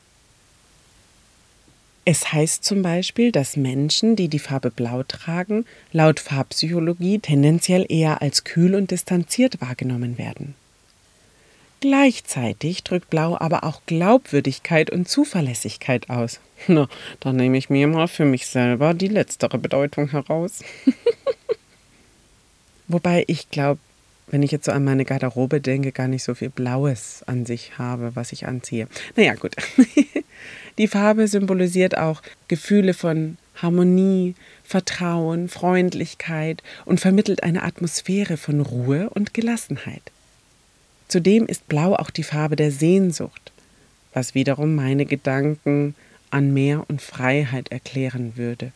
Es 2.05 2.33
heißt 2.33 2.65
zum 2.65 2.81
Beispiel, 2.81 3.31
dass 3.31 3.55
Menschen, 3.55 4.17
die 4.17 4.27
die 4.27 4.39
Farbe 4.39 4.71
Blau 4.71 5.03
tragen, 5.03 5.65
laut 5.93 6.19
Farbpsychologie 6.19 7.19
tendenziell 7.19 7.85
eher 7.87 8.21
als 8.21 8.43
kühl 8.43 8.75
und 8.75 8.91
distanziert 8.91 9.61
wahrgenommen 9.61 10.17
werden. 10.17 10.55
Gleichzeitig 11.79 12.83
drückt 12.83 13.09
Blau 13.09 13.37
aber 13.39 13.63
auch 13.63 13.81
Glaubwürdigkeit 13.85 14.89
und 14.89 15.07
Zuverlässigkeit 15.07 16.09
aus. 16.09 16.41
Na, 16.67 16.89
dann 17.21 17.37
nehme 17.37 17.57
ich 17.57 17.69
mir 17.69 17.87
mal 17.87 18.07
für 18.07 18.25
mich 18.25 18.47
selber 18.47 18.93
die 18.93 19.07
letztere 19.07 19.57
Bedeutung 19.57 20.09
heraus. 20.09 20.59
Wobei 22.87 23.23
ich 23.27 23.49
glaube, 23.49 23.79
wenn 24.27 24.43
ich 24.43 24.51
jetzt 24.51 24.65
so 24.65 24.71
an 24.71 24.83
meine 24.83 25.05
Garderobe 25.05 25.61
denke, 25.61 25.91
gar 25.91 26.07
nicht 26.07 26.23
so 26.23 26.35
viel 26.35 26.49
Blaues 26.49 27.23
an 27.27 27.45
sich 27.45 27.77
habe, 27.77 28.15
was 28.15 28.31
ich 28.31 28.47
anziehe. 28.47 28.87
Naja, 29.15 29.35
gut. 29.35 29.55
Die 30.77 30.87
Farbe 30.87 31.27
symbolisiert 31.27 31.97
auch 31.97 32.21
Gefühle 32.47 32.93
von 32.93 33.37
Harmonie, 33.55 34.35
Vertrauen, 34.63 35.47
Freundlichkeit 35.49 36.63
und 36.85 36.99
vermittelt 36.99 37.43
eine 37.43 37.63
Atmosphäre 37.63 38.37
von 38.37 38.61
Ruhe 38.61 39.09
und 39.11 39.33
Gelassenheit. 39.33 40.01
Zudem 41.07 41.45
ist 41.45 41.67
Blau 41.67 41.95
auch 41.95 42.09
die 42.09 42.23
Farbe 42.23 42.55
der 42.55 42.71
Sehnsucht, 42.71 43.51
was 44.13 44.33
wiederum 44.33 44.73
meine 44.73 45.05
Gedanken 45.05 45.95
an 46.31 46.53
Meer 46.53 46.85
und 46.87 47.01
Freiheit 47.01 47.71
erklären 47.71 48.35
würde. 48.35 48.71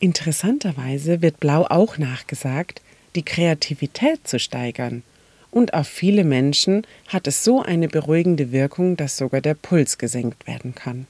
Interessanterweise 0.00 1.22
wird 1.22 1.38
Blau 1.38 1.64
auch 1.64 1.98
nachgesagt, 1.98 2.82
die 3.14 3.24
Kreativität 3.24 4.26
zu 4.26 4.38
steigern 4.38 5.02
und 5.50 5.74
auf 5.74 5.88
viele 5.88 6.24
Menschen 6.24 6.86
hat 7.08 7.26
es 7.26 7.44
so 7.44 7.62
eine 7.62 7.88
beruhigende 7.88 8.52
Wirkung, 8.52 8.96
dass 8.96 9.16
sogar 9.16 9.40
der 9.40 9.54
Puls 9.54 9.98
gesenkt 9.98 10.46
werden 10.46 10.74
kann. 10.74 11.06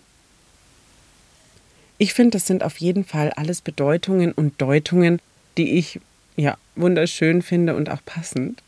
Ich 1.98 2.14
finde, 2.14 2.38
das 2.38 2.46
sind 2.46 2.62
auf 2.62 2.76
jeden 2.78 3.04
Fall 3.04 3.30
alles 3.30 3.60
Bedeutungen 3.60 4.32
und 4.32 4.60
Deutungen, 4.60 5.20
die 5.56 5.72
ich 5.78 6.00
ja 6.36 6.56
wunderschön 6.76 7.42
finde 7.42 7.74
und 7.74 7.90
auch 7.90 8.04
passend. 8.04 8.62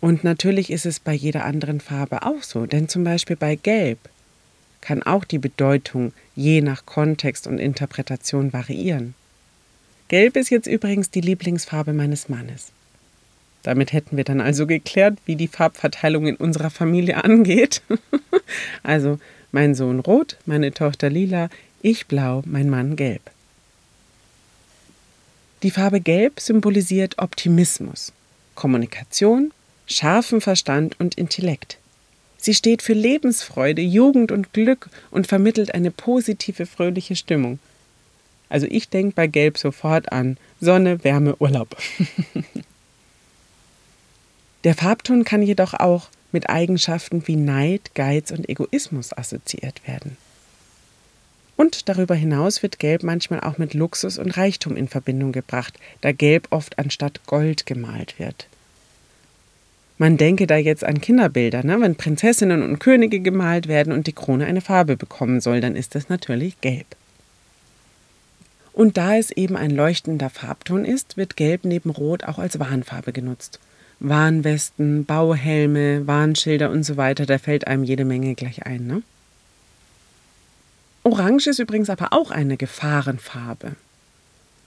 Und 0.00 0.22
natürlich 0.22 0.70
ist 0.70 0.86
es 0.86 1.00
bei 1.00 1.12
jeder 1.12 1.44
anderen 1.44 1.80
Farbe 1.80 2.22
auch 2.22 2.42
so, 2.42 2.66
denn 2.66 2.88
zum 2.88 3.02
Beispiel 3.02 3.34
bei 3.34 3.56
Gelb 3.56 3.98
kann 4.80 5.02
auch 5.02 5.24
die 5.24 5.38
Bedeutung 5.38 6.12
je 6.36 6.60
nach 6.60 6.86
Kontext 6.86 7.48
und 7.48 7.58
Interpretation 7.58 8.52
variieren. 8.52 9.14
Gelb 10.06 10.36
ist 10.36 10.50
jetzt 10.50 10.68
übrigens 10.68 11.10
die 11.10 11.22
Lieblingsfarbe 11.22 11.92
meines 11.92 12.28
Mannes. 12.28 12.70
Damit 13.66 13.92
hätten 13.92 14.16
wir 14.16 14.22
dann 14.22 14.40
also 14.40 14.64
geklärt, 14.64 15.18
wie 15.26 15.34
die 15.34 15.48
Farbverteilung 15.48 16.28
in 16.28 16.36
unserer 16.36 16.70
Familie 16.70 17.24
angeht. 17.24 17.82
also 18.84 19.18
mein 19.50 19.74
Sohn 19.74 19.98
rot, 19.98 20.36
meine 20.46 20.70
Tochter 20.70 21.10
lila, 21.10 21.50
ich 21.82 22.06
blau, 22.06 22.44
mein 22.46 22.70
Mann 22.70 22.94
gelb. 22.94 23.22
Die 25.64 25.72
Farbe 25.72 26.00
Gelb 26.00 26.38
symbolisiert 26.38 27.18
Optimismus, 27.18 28.12
Kommunikation, 28.54 29.50
scharfen 29.86 30.40
Verstand 30.40 31.00
und 31.00 31.16
Intellekt. 31.16 31.78
Sie 32.36 32.54
steht 32.54 32.82
für 32.82 32.92
Lebensfreude, 32.92 33.82
Jugend 33.82 34.30
und 34.30 34.52
Glück 34.52 34.90
und 35.10 35.26
vermittelt 35.26 35.74
eine 35.74 35.90
positive, 35.90 36.66
fröhliche 36.66 37.16
Stimmung. 37.16 37.58
Also 38.48 38.68
ich 38.70 38.90
denke 38.90 39.16
bei 39.16 39.26
Gelb 39.26 39.58
sofort 39.58 40.12
an 40.12 40.36
Sonne, 40.60 41.02
Wärme, 41.02 41.34
Urlaub. 41.40 41.76
Der 44.66 44.74
Farbton 44.74 45.22
kann 45.22 45.42
jedoch 45.42 45.74
auch 45.74 46.08
mit 46.32 46.50
Eigenschaften 46.50 47.28
wie 47.28 47.36
Neid, 47.36 47.92
Geiz 47.94 48.32
und 48.32 48.48
Egoismus 48.48 49.16
assoziiert 49.16 49.86
werden. 49.86 50.16
Und 51.54 51.88
darüber 51.88 52.16
hinaus 52.16 52.64
wird 52.64 52.80
Gelb 52.80 53.04
manchmal 53.04 53.38
auch 53.42 53.58
mit 53.58 53.74
Luxus 53.74 54.18
und 54.18 54.36
Reichtum 54.36 54.76
in 54.76 54.88
Verbindung 54.88 55.30
gebracht, 55.30 55.78
da 56.00 56.10
Gelb 56.10 56.48
oft 56.50 56.80
anstatt 56.80 57.24
Gold 57.26 57.64
gemalt 57.64 58.18
wird. 58.18 58.48
Man 59.98 60.16
denke 60.16 60.48
da 60.48 60.56
jetzt 60.56 60.82
an 60.82 61.00
Kinderbilder, 61.00 61.62
ne? 61.62 61.80
wenn 61.80 61.94
Prinzessinnen 61.94 62.64
und 62.64 62.80
Könige 62.80 63.20
gemalt 63.20 63.68
werden 63.68 63.92
und 63.92 64.08
die 64.08 64.14
Krone 64.14 64.46
eine 64.46 64.62
Farbe 64.62 64.96
bekommen 64.96 65.40
soll, 65.40 65.60
dann 65.60 65.76
ist 65.76 65.94
das 65.94 66.08
natürlich 66.08 66.60
Gelb. 66.60 66.96
Und 68.72 68.96
da 68.96 69.16
es 69.16 69.30
eben 69.30 69.56
ein 69.56 69.70
leuchtender 69.70 70.28
Farbton 70.28 70.84
ist, 70.84 71.16
wird 71.16 71.36
Gelb 71.36 71.64
neben 71.64 71.90
Rot 71.90 72.24
auch 72.24 72.40
als 72.40 72.58
Warnfarbe 72.58 73.12
genutzt. 73.12 73.60
Warnwesten, 74.00 75.04
Bauhelme, 75.04 76.06
Warnschilder 76.06 76.70
und 76.70 76.84
so 76.84 76.96
weiter, 76.96 77.26
da 77.26 77.38
fällt 77.38 77.66
einem 77.66 77.84
jede 77.84 78.04
Menge 78.04 78.34
gleich 78.34 78.66
ein. 78.66 78.86
Ne? 78.86 79.02
Orange 81.02 81.46
ist 81.46 81.58
übrigens 81.58 81.88
aber 81.88 82.12
auch 82.12 82.30
eine 82.30 82.56
Gefahrenfarbe. 82.56 83.76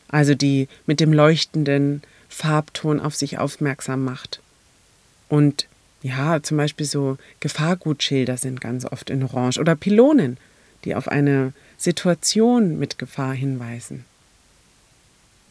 Also 0.08 0.34
die 0.34 0.68
mit 0.86 1.00
dem 1.00 1.14
leuchtenden 1.14 2.02
Farbton 2.28 3.00
auf 3.00 3.16
sich 3.16 3.38
aufmerksam 3.38 4.04
macht. 4.04 4.42
Und 5.28 5.68
ja, 6.02 6.42
zum 6.42 6.58
Beispiel 6.58 6.86
so 6.86 7.18
Gefahrgutschilder 7.40 8.38
sind 8.38 8.62
ganz 8.62 8.86
oft 8.86 9.10
in 9.10 9.24
Orange 9.24 9.60
oder 9.60 9.76
Pylonen, 9.76 10.38
die 10.86 10.96
auf 10.96 11.08
eine 11.08 11.54
Situation 11.78 12.80
mit 12.80 12.98
Gefahr 12.98 13.34
hinweisen. 13.34 14.06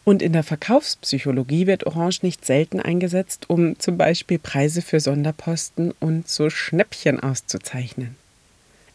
Und 0.08 0.22
in 0.22 0.32
der 0.32 0.42
Verkaufspsychologie 0.42 1.66
wird 1.66 1.86
Orange 1.86 2.20
nicht 2.22 2.42
selten 2.42 2.80
eingesetzt, 2.80 3.50
um 3.50 3.78
zum 3.78 3.98
Beispiel 3.98 4.38
Preise 4.38 4.80
für 4.80 5.00
Sonderposten 5.00 5.92
und 6.00 6.26
so 6.26 6.48
Schnäppchen 6.48 7.20
auszuzeichnen. 7.20 8.16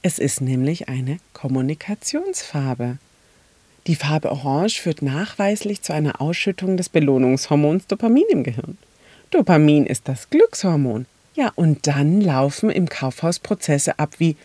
Es 0.01 0.17
ist 0.17 0.41
nämlich 0.41 0.89
eine 0.89 1.19
Kommunikationsfarbe. 1.33 2.97
Die 3.85 3.93
Farbe 3.95 4.31
Orange 4.31 4.81
führt 4.81 5.03
nachweislich 5.03 5.83
zu 5.83 5.93
einer 5.93 6.19
Ausschüttung 6.19 6.77
des 6.77 6.89
Belohnungshormons 6.89 7.85
Dopamin 7.85 8.25
im 8.31 8.43
Gehirn. 8.43 8.79
Dopamin 9.29 9.85
ist 9.85 10.07
das 10.07 10.31
Glückshormon. 10.31 11.05
Ja, 11.35 11.51
und 11.53 11.85
dann 11.85 12.21
laufen 12.21 12.71
im 12.71 12.89
Kaufhaus 12.89 13.37
Prozesse 13.37 13.99
ab 13.99 14.15
wie 14.17 14.35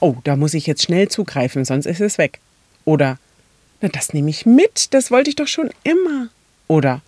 Oh, 0.00 0.16
da 0.24 0.34
muss 0.34 0.54
ich 0.54 0.66
jetzt 0.66 0.82
schnell 0.82 1.06
zugreifen, 1.06 1.64
sonst 1.64 1.86
ist 1.86 2.00
es 2.00 2.18
weg. 2.18 2.40
Oder 2.84 3.18
Na, 3.82 3.88
das 3.88 4.14
nehme 4.14 4.30
ich 4.30 4.46
mit, 4.46 4.94
das 4.94 5.10
wollte 5.10 5.28
ich 5.28 5.36
doch 5.36 5.48
schon 5.48 5.70
immer. 5.84 6.28
Oder 6.68 7.02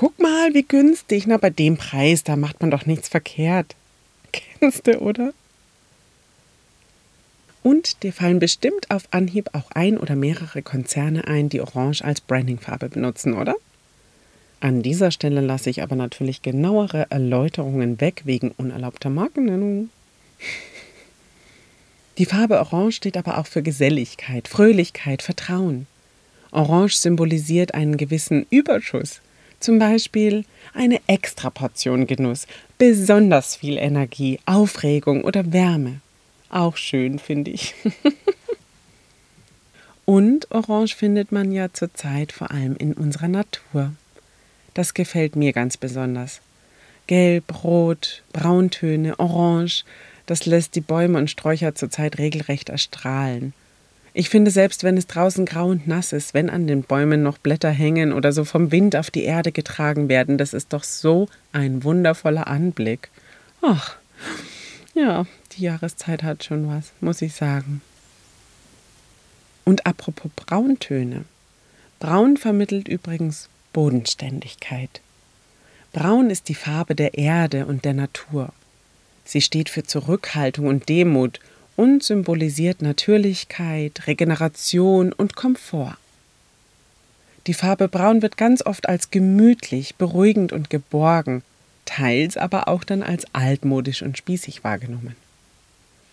Guck 0.00 0.18
mal, 0.18 0.54
wie 0.54 0.62
günstig, 0.62 1.26
na 1.26 1.36
bei 1.36 1.50
dem 1.50 1.76
Preis, 1.76 2.24
da 2.24 2.34
macht 2.34 2.62
man 2.62 2.70
doch 2.70 2.86
nichts 2.86 3.08
verkehrt. 3.08 3.76
Kennst 4.32 4.86
du, 4.86 4.98
oder? 4.98 5.34
Und 7.62 8.02
dir 8.02 8.14
fallen 8.14 8.38
bestimmt 8.38 8.90
auf 8.90 9.02
Anhieb 9.10 9.50
auch 9.52 9.70
ein 9.72 9.98
oder 9.98 10.16
mehrere 10.16 10.62
Konzerne 10.62 11.26
ein, 11.26 11.50
die 11.50 11.60
Orange 11.60 12.02
als 12.02 12.22
Brandingfarbe 12.22 12.88
benutzen, 12.88 13.34
oder? 13.34 13.54
An 14.60 14.82
dieser 14.82 15.10
Stelle 15.10 15.42
lasse 15.42 15.68
ich 15.68 15.82
aber 15.82 15.96
natürlich 15.96 16.40
genauere 16.40 17.06
Erläuterungen 17.10 18.00
weg 18.00 18.22
wegen 18.24 18.52
unerlaubter 18.52 19.10
Markennennung. 19.10 19.90
Die 22.16 22.24
Farbe 22.24 22.58
Orange 22.58 22.96
steht 22.96 23.18
aber 23.18 23.36
auch 23.36 23.46
für 23.46 23.62
Geselligkeit, 23.62 24.48
Fröhlichkeit, 24.48 25.20
Vertrauen. 25.20 25.86
Orange 26.52 26.96
symbolisiert 26.96 27.74
einen 27.74 27.96
gewissen 27.96 28.46
Überschuss, 28.50 29.20
zum 29.60 29.78
Beispiel 29.78 30.44
eine 30.74 31.00
Extraportion 31.06 32.06
Genuss, 32.06 32.46
besonders 32.78 33.56
viel 33.56 33.76
Energie, 33.76 34.40
Aufregung 34.46 35.22
oder 35.24 35.52
Wärme. 35.52 36.00
Auch 36.48 36.76
schön, 36.76 37.18
finde 37.18 37.50
ich. 37.52 37.74
Und 40.04 40.50
Orange 40.50 40.96
findet 40.96 41.30
man 41.30 41.52
ja 41.52 41.72
zurzeit 41.72 42.32
vor 42.32 42.50
allem 42.50 42.74
in 42.76 42.94
unserer 42.94 43.28
Natur. 43.28 43.92
Das 44.74 44.94
gefällt 44.94 45.36
mir 45.36 45.52
ganz 45.52 45.76
besonders. 45.76 46.40
Gelb, 47.06 47.62
Rot, 47.64 48.22
Brauntöne, 48.32 49.18
Orange, 49.20 49.84
das 50.26 50.46
lässt 50.46 50.74
die 50.74 50.80
Bäume 50.80 51.18
und 51.18 51.30
Sträucher 51.30 51.74
zurzeit 51.74 52.18
regelrecht 52.18 52.68
erstrahlen. 52.68 53.52
Ich 54.12 54.28
finde, 54.28 54.50
selbst 54.50 54.82
wenn 54.82 54.96
es 54.96 55.06
draußen 55.06 55.46
grau 55.46 55.68
und 55.68 55.86
nass 55.86 56.12
ist, 56.12 56.34
wenn 56.34 56.50
an 56.50 56.66
den 56.66 56.82
Bäumen 56.82 57.22
noch 57.22 57.38
Blätter 57.38 57.70
hängen 57.70 58.12
oder 58.12 58.32
so 58.32 58.44
vom 58.44 58.72
Wind 58.72 58.96
auf 58.96 59.10
die 59.10 59.24
Erde 59.24 59.52
getragen 59.52 60.08
werden, 60.08 60.36
das 60.36 60.52
ist 60.52 60.72
doch 60.72 60.82
so 60.82 61.28
ein 61.52 61.84
wundervoller 61.84 62.48
Anblick. 62.48 63.10
Ach, 63.62 63.96
ja, 64.94 65.26
die 65.52 65.62
Jahreszeit 65.62 66.22
hat 66.22 66.44
schon 66.44 66.68
was, 66.68 66.92
muss 67.00 67.22
ich 67.22 67.34
sagen. 67.34 67.82
Und 69.64 69.86
apropos 69.86 70.30
Brauntöne. 70.34 71.24
Braun 72.00 72.36
vermittelt 72.36 72.88
übrigens 72.88 73.48
Bodenständigkeit. 73.72 75.00
Braun 75.92 76.30
ist 76.30 76.48
die 76.48 76.54
Farbe 76.54 76.94
der 76.94 77.14
Erde 77.14 77.66
und 77.66 77.84
der 77.84 77.94
Natur. 77.94 78.52
Sie 79.24 79.40
steht 79.40 79.68
für 79.68 79.84
Zurückhaltung 79.84 80.66
und 80.66 80.88
Demut 80.88 81.40
und 81.80 82.02
symbolisiert 82.02 82.82
Natürlichkeit, 82.82 84.06
Regeneration 84.06 85.14
und 85.14 85.34
Komfort. 85.34 85.96
Die 87.46 87.54
Farbe 87.54 87.88
Braun 87.88 88.20
wird 88.20 88.36
ganz 88.36 88.60
oft 88.60 88.86
als 88.86 89.10
gemütlich, 89.10 89.94
beruhigend 89.94 90.52
und 90.52 90.68
geborgen, 90.68 91.42
teils 91.86 92.36
aber 92.36 92.68
auch 92.68 92.84
dann 92.84 93.02
als 93.02 93.24
altmodisch 93.32 94.02
und 94.02 94.18
spießig 94.18 94.62
wahrgenommen. 94.62 95.16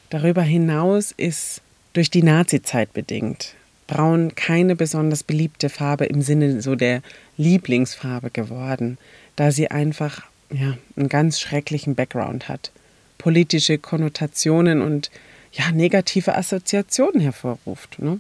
Darüber 0.10 0.42
hinaus 0.42 1.12
ist 1.12 1.62
durch 1.92 2.10
die 2.10 2.24
Nazizeit 2.24 2.94
bedingt 2.94 3.54
Braun 3.88 4.36
keine 4.36 4.78
besonders 4.78 5.24
beliebte 5.24 5.68
Farbe 5.68 6.06
im 6.06 6.22
Sinne 6.22 6.62
so 6.62 6.76
der 6.76 7.02
Lieblingsfarbe 7.36 8.30
geworden, 8.30 8.98
da 9.36 9.52
sie 9.52 9.70
einfach 9.70 10.22
ja, 10.50 10.78
einen 10.96 11.10
ganz 11.10 11.42
schrecklichen 11.42 11.96
Background 11.96 12.48
hat, 12.48 12.72
politische 13.18 13.78
Konnotationen 13.78 14.82
und 14.82 15.12
ja, 15.58 15.72
negative 15.72 16.36
Assoziationen 16.36 17.20
hervorruft. 17.20 18.00
Ne? 18.00 18.20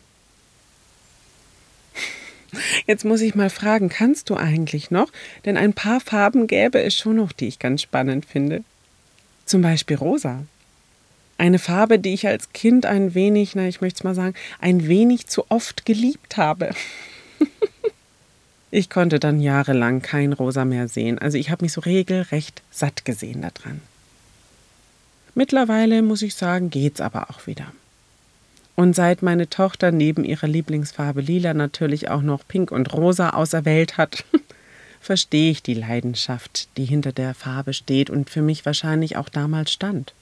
Jetzt 2.86 3.06
muss 3.06 3.22
ich 3.22 3.36
mal 3.36 3.50
fragen, 3.50 3.90
kannst 3.90 4.30
du 4.30 4.36
eigentlich 4.36 4.90
noch? 4.90 5.12
Denn 5.46 5.58
ein 5.58 5.74
paar 5.74 6.00
Farben 6.00 6.48
gäbe 6.48 6.82
es 6.82 6.96
schon 6.96 7.18
noch, 7.18 7.32
die 7.32 7.48
ich 7.48 7.60
ganz 7.60 7.82
spannend 7.82 8.26
finde. 8.26 8.64
Zum 9.46 9.62
Beispiel 9.62 9.98
rosa. 9.98 10.44
Eine 11.38 11.60
Farbe, 11.60 12.00
die 12.00 12.14
ich 12.14 12.26
als 12.26 12.52
Kind 12.54 12.88
ein 12.88 13.14
wenig, 13.14 13.54
na, 13.54 13.68
ich 13.68 13.82
möchte 13.82 14.00
es 14.00 14.04
mal 14.04 14.16
sagen, 14.16 14.34
ein 14.60 14.88
wenig 14.88 15.28
zu 15.28 15.46
oft 15.52 15.86
geliebt 15.86 16.38
habe. 16.38 16.72
ich 18.72 18.90
konnte 18.90 19.20
dann 19.20 19.40
jahrelang 19.40 20.02
kein 20.02 20.34
Rosa 20.34 20.66
mehr 20.66 20.88
sehen. 20.88 21.20
Also 21.20 21.38
ich 21.38 21.52
habe 21.52 21.64
mich 21.64 21.74
so 21.74 21.82
regelrecht 21.82 22.64
satt 22.72 23.06
gesehen 23.06 23.42
daran. 23.42 23.82
Mittlerweile 25.38 26.02
muss 26.02 26.24
ich 26.24 26.34
sagen, 26.34 26.72
geht's 26.72 27.00
aber 27.00 27.30
auch 27.30 27.46
wieder. 27.46 27.68
Und 28.76 28.96
seit 28.96 29.22
meine 29.22 29.48
Tochter 29.48 29.92
neben 29.92 30.24
ihrer 30.24 30.48
Lieblingsfarbe 30.48 31.22
Lila 31.22 31.54
natürlich 31.54 32.10
auch 32.10 32.24
noch 32.24 32.42
Pink 32.48 32.72
und 32.72 32.92
Rosa 32.92 33.30
auserwählt 33.30 33.98
hat, 33.98 34.26
verstehe 35.00 35.52
ich 35.52 35.62
die 35.62 35.76
Leidenschaft, 35.76 36.70
die 36.76 36.86
hinter 36.86 37.12
der 37.12 37.36
Farbe 37.36 37.74
steht 37.74 38.10
und 38.10 38.32
für 38.32 38.42
mich 38.42 38.66
wahrscheinlich 38.66 39.16
auch 39.16 39.30
damals 39.30 39.72
stand. 39.72 40.16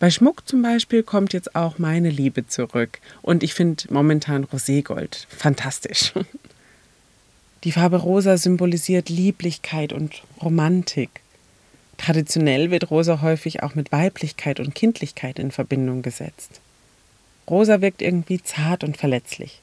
Bei 0.00 0.10
Schmuck 0.10 0.48
zum 0.48 0.62
Beispiel 0.62 1.04
kommt 1.04 1.32
jetzt 1.32 1.54
auch 1.54 1.78
meine 1.78 2.10
Liebe 2.10 2.44
zurück 2.44 2.98
und 3.22 3.44
ich 3.44 3.54
finde 3.54 3.84
momentan 3.90 4.44
Roségold 4.46 5.28
fantastisch. 5.28 6.12
Die 7.62 7.70
Farbe 7.70 7.98
Rosa 7.98 8.36
symbolisiert 8.36 9.10
Lieblichkeit 9.10 9.92
und 9.92 10.22
Romantik. 10.42 11.20
Traditionell 11.98 12.70
wird 12.70 12.90
Rosa 12.90 13.20
häufig 13.20 13.62
auch 13.62 13.74
mit 13.74 13.92
Weiblichkeit 13.92 14.60
und 14.60 14.74
Kindlichkeit 14.74 15.38
in 15.38 15.50
Verbindung 15.50 16.00
gesetzt. 16.00 16.60
Rosa 17.50 17.80
wirkt 17.82 18.00
irgendwie 18.00 18.42
zart 18.42 18.82
und 18.84 18.96
verletzlich. 18.96 19.60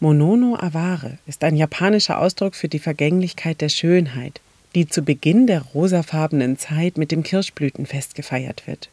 Monono 0.00 0.56
Aware 0.56 1.18
ist 1.26 1.44
ein 1.44 1.56
japanischer 1.56 2.18
Ausdruck 2.18 2.54
für 2.54 2.68
die 2.68 2.78
Vergänglichkeit 2.78 3.60
der 3.60 3.68
Schönheit, 3.68 4.40
die 4.74 4.86
zu 4.88 5.02
Beginn 5.02 5.46
der 5.46 5.62
rosafarbenen 5.62 6.58
Zeit 6.58 6.98
mit 6.98 7.10
dem 7.10 7.22
Kirschblütenfest 7.22 8.14
gefeiert 8.14 8.66
wird. 8.66 8.90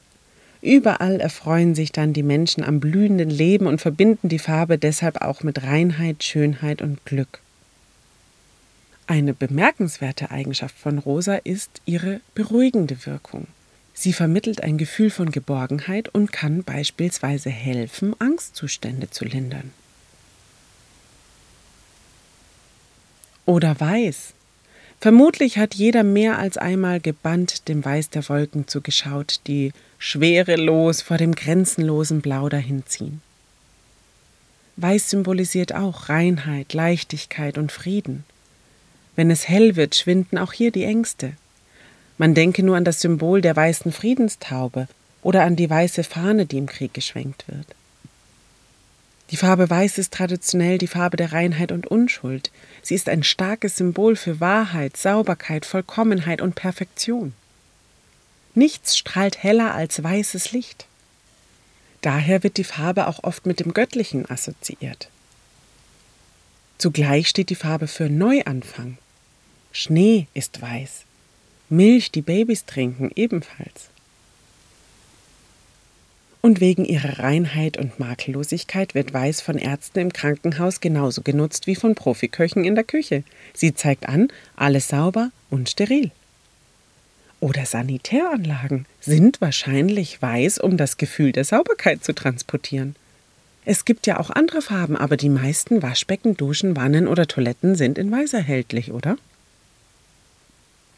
Überall 0.62 1.19
erfreuen 1.19 1.75
sich 1.75 1.91
dann 1.91 2.13
die 2.13 2.23
Menschen 2.23 2.63
am 2.63 2.79
blühenden 2.79 3.29
Leben 3.29 3.67
und 3.67 3.82
verbinden 3.82 4.29
die 4.29 4.39
Farbe 4.39 4.77
deshalb 4.77 5.21
auch 5.21 5.43
mit 5.43 5.63
Reinheit, 5.63 6.23
Schönheit 6.23 6.82
und 6.82 7.03
Glück. 7.06 7.42
Eine 9.05 9.33
bemerkenswerte 9.33 10.31
Eigenschaft 10.31 10.77
von 10.77 10.97
Rosa 10.97 11.35
ist 11.35 11.81
ihre 11.85 12.21
beruhigende 12.35 13.05
Wirkung. 13.05 13.47
Sie 13.93 14.13
vermittelt 14.13 14.63
ein 14.63 14.77
Gefühl 14.77 15.09
von 15.09 15.31
Geborgenheit 15.31 16.09
und 16.09 16.31
kann 16.31 16.63
beispielsweise 16.63 17.49
helfen, 17.49 18.15
Angstzustände 18.19 19.09
zu 19.09 19.25
lindern. 19.25 19.71
Oder 23.45 23.79
Weiß. 23.79 24.33
Vermutlich 25.01 25.57
hat 25.57 25.75
jeder 25.75 26.03
mehr 26.03 26.39
als 26.39 26.57
einmal 26.57 27.01
gebannt 27.01 27.67
dem 27.67 27.83
Weiß 27.83 28.09
der 28.09 28.27
Wolken 28.29 28.69
zugeschaut, 28.69 29.41
die 29.47 29.73
schwerelos 29.97 31.01
vor 31.01 31.17
dem 31.17 31.35
grenzenlosen 31.35 32.21
Blau 32.21 32.47
dahinziehen. 32.47 33.21
Weiß 34.77 35.09
symbolisiert 35.09 35.75
auch 35.75 36.07
Reinheit, 36.07 36.73
Leichtigkeit 36.73 37.57
und 37.57 37.71
Frieden. 37.71 38.23
Wenn 39.15 39.30
es 39.30 39.47
hell 39.47 39.76
wird, 39.76 39.95
schwinden 39.95 40.38
auch 40.38 40.54
hier 40.54 40.71
die 40.71 40.86
Ängste. 40.86 41.34
Man 42.17 42.34
denke 42.34 42.63
nur 42.63 42.78
an 42.78 42.86
das 42.86 43.02
Symbol 43.02 43.41
der 43.41 43.56
weißen 43.56 43.91
Friedenstaube 43.91 44.88
oder 45.21 45.43
an 45.43 45.56
die 45.56 45.69
weiße 45.69 46.04
Fahne, 46.04 46.45
die 46.45 46.58
im 46.58 46.67
Krieg 46.67 46.93
geschwenkt 46.93 47.45
wird. 47.47 47.67
Die 49.32 49.38
Farbe 49.38 49.69
Weiß 49.69 49.97
ist 49.97 50.13
traditionell 50.13 50.78
die 50.78 50.88
Farbe 50.88 51.17
der 51.17 51.32
Reinheit 51.34 51.71
und 51.71 51.88
Unschuld. 51.88 52.52
Sie 52.84 52.93
ist 52.93 53.10
ein 53.10 53.23
starkes 53.23 53.78
Symbol 53.78 54.15
für 54.15 54.39
Wahrheit, 54.39 54.97
Sauberkeit, 54.97 55.65
Vollkommenheit 55.65 56.41
und 56.41 56.56
Perfektion. 56.56 57.34
Nichts 58.54 58.97
strahlt 58.97 59.41
heller 59.41 59.73
als 59.73 60.04
weißes 60.04 60.52
Licht. 60.52 60.86
Daher 62.02 62.43
wird 62.43 62.58
die 62.58 62.63
Farbe 62.63 63.08
auch 63.08 63.23
oft 63.23 63.45
mit 63.45 63.60
dem 63.60 63.73
Göttlichen 63.73 64.30
assoziiert. 64.30 65.10
Zugleich 66.78 67.30
steht 67.30 67.49
die 67.49 67.56
Farbe 67.56 67.88
für 67.88 68.10
Neuanfang. 68.10 68.97
Schnee 69.75 70.27
ist 70.36 70.62
weiß. 70.62 71.03
Milch, 71.67 72.12
die 72.12 72.21
Babys 72.21 72.65
trinken, 72.65 73.09
ebenfalls. 73.15 73.89
Und 76.41 76.59
wegen 76.59 76.86
ihrer 76.86 77.17
Reinheit 77.17 77.77
und 77.77 77.99
Makellosigkeit 77.99 78.93
wird 78.93 79.13
Weiß 79.13 79.41
von 79.41 79.57
Ärzten 79.57 79.97
im 79.99 80.13
Krankenhaus 80.13 80.79
genauso 80.79 81.23
genutzt 81.23 81.65
wie 81.65 81.75
von 81.75 81.95
Profiköchen 81.95 82.63
in 82.65 82.75
der 82.75 82.83
Küche. 82.83 83.23
Sie 83.55 83.73
zeigt 83.73 84.07
an, 84.07 84.27
alles 84.55 84.89
sauber 84.89 85.31
und 85.49 85.69
steril. 85.69 86.12
Oder 87.39 87.65
Sanitäranlagen 87.65 88.86
sind 89.01 89.41
wahrscheinlich 89.41 90.21
weiß, 90.21 90.59
um 90.59 90.77
das 90.77 90.97
Gefühl 90.97 91.31
der 91.31 91.45
Sauberkeit 91.45 92.03
zu 92.03 92.13
transportieren. 92.13 92.95
Es 93.65 93.86
gibt 93.86 94.05
ja 94.05 94.19
auch 94.19 94.29
andere 94.29 94.62
Farben, 94.62 94.97
aber 94.97 95.17
die 95.17 95.29
meisten 95.29 95.81
Waschbecken, 95.81 96.38
Duschen, 96.38 96.75
Wannen 96.75 97.07
oder 97.07 97.25
Toiletten 97.25 97.73
sind 97.73 97.97
in 97.97 98.12
weiß 98.12 98.33
erhältlich, 98.33 98.91
oder? 98.91 99.17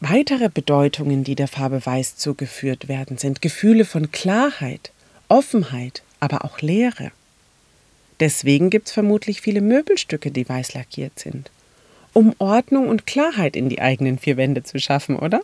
Weitere 0.00 0.50
Bedeutungen, 0.50 1.24
die 1.24 1.34
der 1.34 1.48
Farbe 1.48 1.84
Weiß 1.84 2.16
zugeführt 2.16 2.88
werden, 2.88 3.16
sind 3.16 3.40
Gefühle 3.40 3.86
von 3.86 4.12
Klarheit, 4.12 4.92
Offenheit, 5.28 6.02
aber 6.20 6.44
auch 6.44 6.60
Leere. 6.60 7.12
Deswegen 8.20 8.68
gibt 8.70 8.88
es 8.88 8.92
vermutlich 8.92 9.40
viele 9.40 9.62
Möbelstücke, 9.62 10.30
die 10.30 10.48
weiß 10.48 10.74
lackiert 10.74 11.18
sind. 11.18 11.50
Um 12.12 12.34
Ordnung 12.38 12.88
und 12.88 13.06
Klarheit 13.06 13.56
in 13.56 13.68
die 13.68 13.80
eigenen 13.80 14.18
vier 14.18 14.36
Wände 14.36 14.62
zu 14.62 14.78
schaffen, 14.78 15.16
oder? 15.16 15.40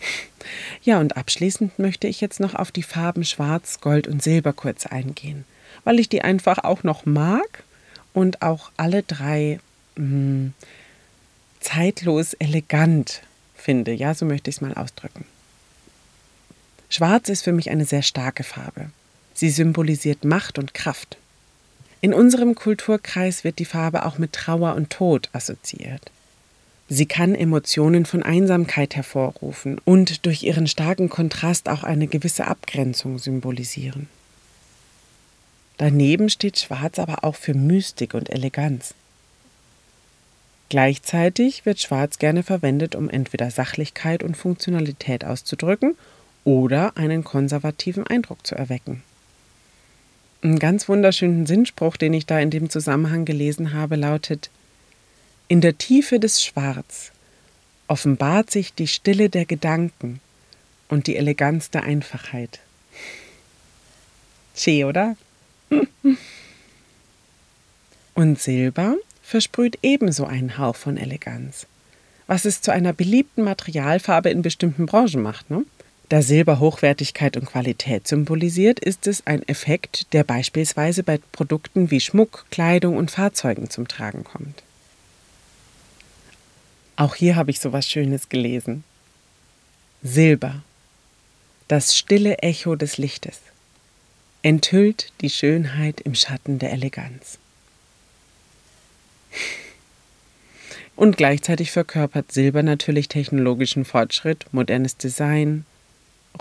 Ja, 0.84 1.00
und 1.00 1.16
abschließend 1.16 1.78
möchte 1.80 2.06
ich 2.06 2.20
jetzt 2.20 2.38
noch 2.38 2.54
auf 2.54 2.70
die 2.70 2.84
Farben 2.84 3.24
Schwarz, 3.24 3.80
Gold 3.80 4.06
und 4.06 4.22
Silber 4.22 4.52
kurz 4.52 4.86
eingehen, 4.86 5.44
weil 5.84 5.98
ich 5.98 6.08
die 6.08 6.22
einfach 6.22 6.58
auch 6.58 6.84
noch 6.84 7.04
mag 7.04 7.64
und 8.14 8.40
auch 8.42 8.70
alle 8.76 9.02
drei 9.02 9.58
mh, 9.96 10.04
hm, 10.04 10.54
zeitlos 11.68 12.32
elegant 12.34 13.22
finde. 13.54 13.92
Ja, 13.92 14.14
so 14.14 14.24
möchte 14.24 14.48
ich 14.48 14.56
es 14.56 14.60
mal 14.62 14.74
ausdrücken. 14.74 15.24
Schwarz 16.88 17.28
ist 17.28 17.42
für 17.42 17.52
mich 17.52 17.68
eine 17.70 17.84
sehr 17.84 18.02
starke 18.02 18.42
Farbe. 18.42 18.90
Sie 19.34 19.50
symbolisiert 19.50 20.24
Macht 20.24 20.58
und 20.58 20.72
Kraft. 20.72 21.18
In 22.00 22.14
unserem 22.14 22.54
Kulturkreis 22.54 23.44
wird 23.44 23.58
die 23.58 23.66
Farbe 23.66 24.06
auch 24.06 24.18
mit 24.18 24.32
Trauer 24.32 24.76
und 24.76 24.90
Tod 24.90 25.28
assoziiert. 25.32 26.10
Sie 26.88 27.04
kann 27.04 27.34
Emotionen 27.34 28.06
von 28.06 28.22
Einsamkeit 28.22 28.96
hervorrufen 28.96 29.78
und 29.84 30.24
durch 30.24 30.42
ihren 30.42 30.66
starken 30.66 31.10
Kontrast 31.10 31.68
auch 31.68 31.84
eine 31.84 32.06
gewisse 32.06 32.46
Abgrenzung 32.46 33.18
symbolisieren. 33.18 34.08
Daneben 35.76 36.30
steht 36.30 36.58
Schwarz 36.58 36.98
aber 36.98 37.24
auch 37.24 37.36
für 37.36 37.52
Mystik 37.52 38.14
und 38.14 38.30
Eleganz. 38.30 38.94
Gleichzeitig 40.68 41.64
wird 41.64 41.80
Schwarz 41.80 42.18
gerne 42.18 42.42
verwendet, 42.42 42.94
um 42.94 43.08
entweder 43.08 43.50
Sachlichkeit 43.50 44.22
und 44.22 44.36
Funktionalität 44.36 45.24
auszudrücken 45.24 45.96
oder 46.44 46.96
einen 46.96 47.24
konservativen 47.24 48.06
Eindruck 48.06 48.46
zu 48.46 48.54
erwecken. 48.54 49.02
Ein 50.42 50.58
ganz 50.58 50.88
wunderschönen 50.88 51.46
Sinnspruch, 51.46 51.96
den 51.96 52.12
ich 52.14 52.26
da 52.26 52.38
in 52.38 52.50
dem 52.50 52.70
Zusammenhang 52.70 53.24
gelesen 53.24 53.72
habe, 53.72 53.96
lautet 53.96 54.50
In 55.48 55.60
der 55.60 55.78
Tiefe 55.78 56.20
des 56.20 56.44
Schwarz 56.44 57.12
offenbart 57.88 58.50
sich 58.50 58.74
die 58.74 58.86
Stille 58.86 59.30
der 59.30 59.46
Gedanken 59.46 60.20
und 60.88 61.06
die 61.06 61.16
Eleganz 61.16 61.70
der 61.70 61.84
Einfachheit. 61.84 62.60
Schee, 64.54 64.84
oder? 64.84 65.16
Und 68.14 68.40
Silber 68.40 68.96
versprüht 69.28 69.78
ebenso 69.82 70.24
einen 70.24 70.56
Hauch 70.56 70.74
von 70.74 70.96
Eleganz, 70.96 71.66
was 72.26 72.46
es 72.46 72.62
zu 72.62 72.72
einer 72.72 72.94
beliebten 72.94 73.42
Materialfarbe 73.42 74.30
in 74.30 74.40
bestimmten 74.40 74.86
Branchen 74.86 75.20
macht. 75.20 75.50
Ne? 75.50 75.66
Da 76.08 76.22
Silber 76.22 76.60
Hochwertigkeit 76.60 77.36
und 77.36 77.44
Qualität 77.44 78.08
symbolisiert, 78.08 78.80
ist 78.80 79.06
es 79.06 79.26
ein 79.26 79.46
Effekt, 79.46 80.14
der 80.14 80.24
beispielsweise 80.24 81.02
bei 81.02 81.20
Produkten 81.32 81.90
wie 81.90 82.00
Schmuck, 82.00 82.46
Kleidung 82.50 82.96
und 82.96 83.10
Fahrzeugen 83.10 83.68
zum 83.68 83.86
Tragen 83.86 84.24
kommt. 84.24 84.62
Auch 86.96 87.14
hier 87.14 87.36
habe 87.36 87.50
ich 87.50 87.60
so 87.60 87.74
was 87.74 87.86
Schönes 87.86 88.30
gelesen. 88.30 88.82
Silber, 90.02 90.62
das 91.68 91.98
stille 91.98 92.38
Echo 92.38 92.76
des 92.76 92.96
Lichtes, 92.96 93.40
enthüllt 94.40 95.12
die 95.20 95.28
Schönheit 95.28 96.00
im 96.00 96.14
Schatten 96.14 96.58
der 96.58 96.72
Eleganz. 96.72 97.38
Und 100.96 101.16
gleichzeitig 101.16 101.70
verkörpert 101.70 102.32
Silber 102.32 102.62
natürlich 102.62 103.08
technologischen 103.08 103.84
Fortschritt, 103.84 104.46
modernes 104.52 104.96
Design, 104.96 105.64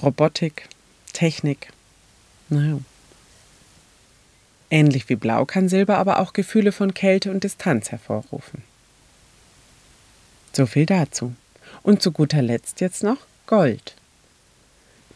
Robotik, 0.01 0.67
Technik. 1.13 1.69
Naja. 2.49 2.79
Ähnlich 4.69 5.07
wie 5.09 5.15
Blau 5.15 5.45
kann 5.45 5.69
Silber 5.69 5.97
aber 5.97 6.19
auch 6.19 6.33
Gefühle 6.33 6.71
von 6.71 6.93
Kälte 6.93 7.31
und 7.31 7.43
Distanz 7.43 7.91
hervorrufen. 7.91 8.63
So 10.53 10.65
viel 10.65 10.85
dazu. 10.85 11.33
Und 11.83 12.01
zu 12.01 12.11
guter 12.11 12.41
Letzt 12.41 12.81
jetzt 12.81 13.03
noch 13.03 13.17
Gold. 13.45 13.95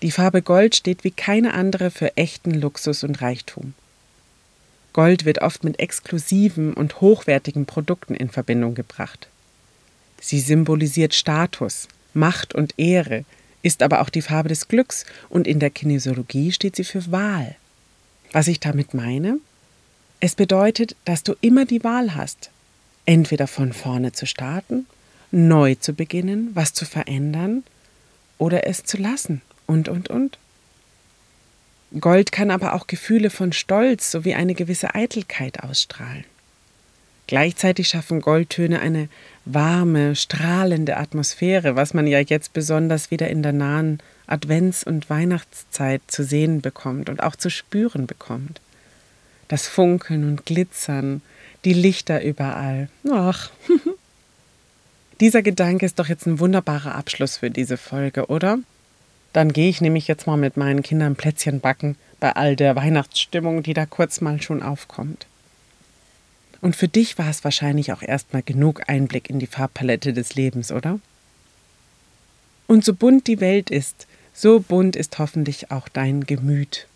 Die 0.01 0.11
Farbe 0.11 0.41
Gold 0.41 0.75
steht 0.75 1.03
wie 1.03 1.11
keine 1.11 1.53
andere 1.53 1.91
für 1.91 2.15
echten 2.15 2.51
Luxus 2.51 3.03
und 3.03 3.21
Reichtum. 3.21 3.73
Gold 4.93 5.25
wird 5.25 5.41
oft 5.41 5.63
mit 5.63 5.79
exklusiven 5.79 6.73
und 6.73 7.01
hochwertigen 7.01 7.65
Produkten 7.65 8.13
in 8.13 8.29
Verbindung 8.29 8.75
gebracht. 8.75 9.27
Sie 10.19 10.39
symbolisiert 10.39 11.13
Status, 11.13 11.87
Macht 12.13 12.53
und 12.53 12.73
Ehre, 12.77 13.25
ist 13.63 13.83
aber 13.83 14.01
auch 14.01 14.09
die 14.09 14.21
Farbe 14.21 14.49
des 14.49 14.67
Glücks 14.67 15.05
und 15.29 15.47
in 15.47 15.59
der 15.59 15.69
Kinesiologie 15.69 16.51
steht 16.51 16.75
sie 16.75 16.83
für 16.83 17.11
Wahl. 17.11 17.55
Was 18.31 18.47
ich 18.47 18.59
damit 18.59 18.93
meine? 18.93 19.37
Es 20.19 20.35
bedeutet, 20.35 20.95
dass 21.05 21.23
du 21.23 21.35
immer 21.41 21.65
die 21.65 21.83
Wahl 21.83 22.15
hast, 22.15 22.51
entweder 23.05 23.47
von 23.47 23.73
vorne 23.73 24.11
zu 24.11 24.25
starten, 24.25 24.85
neu 25.31 25.75
zu 25.75 25.93
beginnen, 25.93 26.51
was 26.53 26.73
zu 26.73 26.85
verändern 26.85 27.63
oder 28.37 28.67
es 28.67 28.83
zu 28.83 28.97
lassen 28.97 29.41
und, 29.67 29.89
und, 29.89 30.09
und. 30.09 30.37
Gold 31.99 32.31
kann 32.31 32.51
aber 32.51 32.73
auch 32.73 32.87
Gefühle 32.87 33.29
von 33.29 33.51
Stolz 33.51 34.11
sowie 34.11 34.33
eine 34.33 34.53
gewisse 34.53 34.95
Eitelkeit 34.95 35.61
ausstrahlen. 35.61 36.23
Gleichzeitig 37.27 37.89
schaffen 37.89 38.21
Goldtöne 38.21 38.79
eine 38.79 39.09
warme, 39.45 40.15
strahlende 40.15 40.97
Atmosphäre, 40.97 41.75
was 41.75 41.93
man 41.93 42.07
ja 42.07 42.19
jetzt 42.19 42.53
besonders 42.53 43.11
wieder 43.11 43.29
in 43.29 43.43
der 43.43 43.53
nahen 43.53 43.99
Advents- 44.27 44.85
und 44.85 45.09
Weihnachtszeit 45.09 46.01
zu 46.07 46.23
sehen 46.23 46.61
bekommt 46.61 47.09
und 47.09 47.23
auch 47.23 47.35
zu 47.35 47.49
spüren 47.49 48.07
bekommt. 48.07 48.61
Das 49.47 49.67
Funkeln 49.67 50.27
und 50.27 50.45
Glitzern, 50.45 51.21
die 51.65 51.73
Lichter 51.73 52.23
überall. 52.23 52.89
Ach, 53.11 53.51
dieser 55.19 55.41
Gedanke 55.41 55.85
ist 55.85 55.99
doch 55.99 56.07
jetzt 56.07 56.25
ein 56.25 56.39
wunderbarer 56.39 56.95
Abschluss 56.95 57.37
für 57.37 57.49
diese 57.49 57.77
Folge, 57.77 58.27
oder? 58.27 58.59
Dann 59.33 59.53
gehe 59.53 59.69
ich 59.69 59.81
nämlich 59.81 60.07
jetzt 60.07 60.27
mal 60.27 60.37
mit 60.37 60.57
meinen 60.57 60.83
Kindern 60.83 61.15
Plätzchen 61.15 61.59
backen 61.59 61.95
bei 62.19 62.33
all 62.35 62.55
der 62.55 62.75
Weihnachtsstimmung, 62.75 63.63
die 63.63 63.73
da 63.73 63.85
kurz 63.85 64.21
mal 64.21 64.41
schon 64.41 64.61
aufkommt. 64.61 65.25
Und 66.61 66.75
für 66.75 66.87
dich 66.87 67.17
war 67.17 67.29
es 67.29 67.43
wahrscheinlich 67.43 67.91
auch 67.91 68.03
erstmal 68.03 68.43
genug 68.43 68.87
Einblick 68.87 69.29
in 69.29 69.39
die 69.39 69.47
Farbpalette 69.47 70.13
des 70.13 70.35
Lebens, 70.35 70.71
oder? 70.71 70.99
Und 72.67 72.85
so 72.85 72.93
bunt 72.93 73.27
die 73.27 73.41
Welt 73.41 73.69
ist, 73.69 74.07
so 74.33 74.59
bunt 74.59 74.95
ist 74.95 75.17
hoffentlich 75.17 75.71
auch 75.71 75.89
dein 75.89 76.25
Gemüt. 76.25 76.87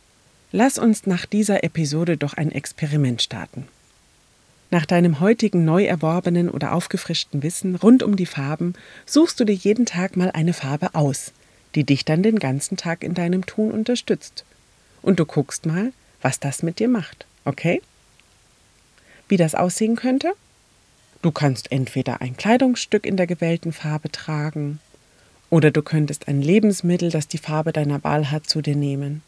Lass 0.51 0.77
uns 0.77 1.05
nach 1.05 1.25
dieser 1.25 1.63
Episode 1.63 2.15
doch 2.15 2.35
ein 2.35 2.51
Experiment 2.51 3.21
starten. 3.21 3.67
Nach 4.71 4.85
deinem 4.85 5.19
heutigen 5.19 5.65
neu 5.65 5.85
erworbenen 5.85 6.49
oder 6.49 6.73
aufgefrischten 6.73 7.43
Wissen 7.43 7.75
rund 7.75 8.03
um 8.03 8.15
die 8.15 8.25
Farben 8.25 8.73
suchst 9.05 9.39
du 9.39 9.45
dir 9.45 9.53
jeden 9.53 9.85
Tag 9.85 10.15
mal 10.15 10.31
eine 10.31 10.53
Farbe 10.53 10.95
aus, 10.95 11.33
die 11.75 11.83
dich 11.83 12.05
dann 12.05 12.23
den 12.23 12.39
ganzen 12.39 12.77
Tag 12.77 13.03
in 13.03 13.13
deinem 13.13 13.45
Tun 13.45 13.71
unterstützt. 13.71 14.45
Und 15.01 15.19
du 15.19 15.25
guckst 15.25 15.65
mal, 15.65 15.91
was 16.21 16.39
das 16.39 16.63
mit 16.63 16.79
dir 16.79 16.87
macht, 16.87 17.25
okay? 17.43 17.81
Wie 19.27 19.37
das 19.37 19.55
aussehen 19.55 19.95
könnte? 19.95 20.33
Du 21.21 21.31
kannst 21.31 21.71
entweder 21.71 22.21
ein 22.21 22.37
Kleidungsstück 22.37 23.05
in 23.05 23.17
der 23.17 23.27
gewählten 23.27 23.73
Farbe 23.73 24.11
tragen, 24.11 24.79
oder 25.49 25.71
du 25.71 25.81
könntest 25.81 26.27
ein 26.27 26.41
Lebensmittel, 26.41 27.11
das 27.11 27.27
die 27.27 27.37
Farbe 27.37 27.71
deiner 27.71 28.03
Wahl 28.03 28.31
hat, 28.31 28.47
zu 28.47 28.61
dir 28.61 28.75
nehmen. 28.75 29.21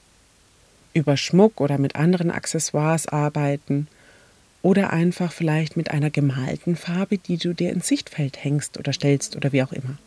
Über 0.93 1.15
Schmuck 1.15 1.62
oder 1.62 1.77
mit 1.77 1.95
anderen 1.95 2.31
Accessoires 2.31 3.07
arbeiten 3.07 3.88
oder 4.62 4.91
einfach 4.91 5.31
vielleicht 5.31 5.77
mit 5.77 5.91
einer 5.91 6.10
gemalten 6.10 6.75
Farbe, 6.75 7.17
die 7.17 7.38
du 7.38 7.53
dir 7.53 7.71
ins 7.71 7.88
Sichtfeld 7.88 8.43
hängst 8.43 8.77
oder 8.77 8.93
stellst 8.93 9.36
oder 9.36 9.51
wie 9.53 9.63
auch 9.63 9.71
immer. 9.71 9.97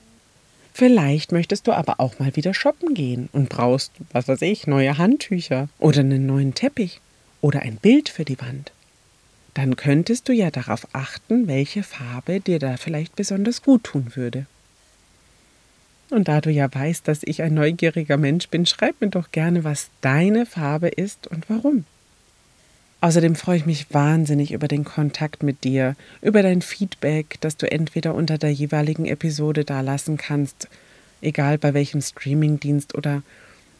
Vielleicht 0.80 1.30
möchtest 1.30 1.66
du 1.66 1.72
aber 1.72 2.00
auch 2.00 2.18
mal 2.20 2.34
wieder 2.36 2.54
shoppen 2.54 2.94
gehen 2.94 3.28
und 3.32 3.50
brauchst, 3.50 3.92
was 4.12 4.28
weiß 4.28 4.40
ich, 4.40 4.66
neue 4.66 4.96
Handtücher 4.96 5.68
oder 5.78 6.00
einen 6.00 6.24
neuen 6.24 6.54
Teppich 6.54 7.02
oder 7.42 7.60
ein 7.60 7.76
Bild 7.76 8.08
für 8.08 8.24
die 8.24 8.40
Wand. 8.40 8.72
Dann 9.52 9.76
könntest 9.76 10.26
du 10.26 10.32
ja 10.32 10.50
darauf 10.50 10.88
achten, 10.94 11.48
welche 11.48 11.82
Farbe 11.82 12.40
dir 12.40 12.58
da 12.58 12.78
vielleicht 12.78 13.14
besonders 13.14 13.60
gut 13.60 13.84
tun 13.84 14.12
würde. 14.14 14.46
Und 16.08 16.28
da 16.28 16.40
du 16.40 16.48
ja 16.48 16.74
weißt, 16.74 17.06
dass 17.06 17.24
ich 17.24 17.42
ein 17.42 17.52
neugieriger 17.52 18.16
Mensch 18.16 18.48
bin, 18.48 18.64
schreib 18.64 19.02
mir 19.02 19.10
doch 19.10 19.32
gerne, 19.32 19.64
was 19.64 19.90
deine 20.00 20.46
Farbe 20.46 20.88
ist 20.88 21.26
und 21.26 21.50
warum. 21.50 21.84
Außerdem 23.02 23.34
freue 23.34 23.56
ich 23.56 23.66
mich 23.66 23.86
wahnsinnig 23.94 24.52
über 24.52 24.68
den 24.68 24.84
Kontakt 24.84 25.42
mit 25.42 25.64
dir, 25.64 25.96
über 26.20 26.42
dein 26.42 26.60
Feedback, 26.60 27.38
das 27.40 27.56
du 27.56 27.70
entweder 27.70 28.14
unter 28.14 28.36
der 28.36 28.52
jeweiligen 28.52 29.06
Episode 29.06 29.64
da 29.64 29.80
lassen 29.80 30.18
kannst, 30.18 30.68
egal 31.22 31.56
bei 31.56 31.72
welchem 31.72 32.02
Streamingdienst 32.02 32.94
oder 32.94 33.22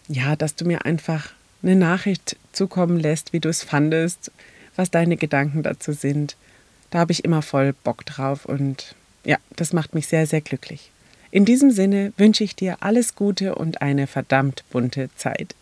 ja, 0.08 0.36
dass 0.36 0.54
du 0.54 0.64
mir 0.64 0.86
einfach 0.86 1.32
eine 1.62 1.76
Nachricht 1.76 2.36
zukommen 2.52 2.98
lässt, 2.98 3.34
wie 3.34 3.40
du 3.40 3.50
es 3.50 3.62
fandest, 3.62 4.32
was 4.74 4.90
deine 4.90 5.18
Gedanken 5.18 5.62
dazu 5.62 5.92
sind. 5.92 6.36
Da 6.88 7.00
habe 7.00 7.12
ich 7.12 7.24
immer 7.24 7.42
voll 7.42 7.74
Bock 7.84 8.06
drauf 8.06 8.46
und 8.46 8.94
ja, 9.24 9.36
das 9.54 9.74
macht 9.74 9.94
mich 9.94 10.06
sehr, 10.06 10.26
sehr 10.26 10.40
glücklich. 10.40 10.90
In 11.30 11.44
diesem 11.44 11.70
Sinne 11.70 12.14
wünsche 12.16 12.42
ich 12.42 12.56
dir 12.56 12.78
alles 12.80 13.14
Gute 13.14 13.54
und 13.54 13.82
eine 13.82 14.06
verdammt 14.06 14.64
bunte 14.70 15.10
Zeit. 15.16 15.54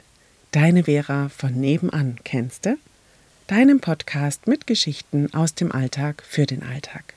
Deine 0.52 0.84
Vera 0.84 1.28
von 1.28 1.60
nebenan, 1.60 2.18
kennst 2.22 2.64
du? 2.64 2.78
deinem 3.48 3.80
Podcast 3.80 4.46
mit 4.46 4.66
Geschichten 4.66 5.32
aus 5.32 5.54
dem 5.54 5.72
Alltag 5.72 6.22
für 6.22 6.44
den 6.44 6.62
Alltag. 6.62 7.14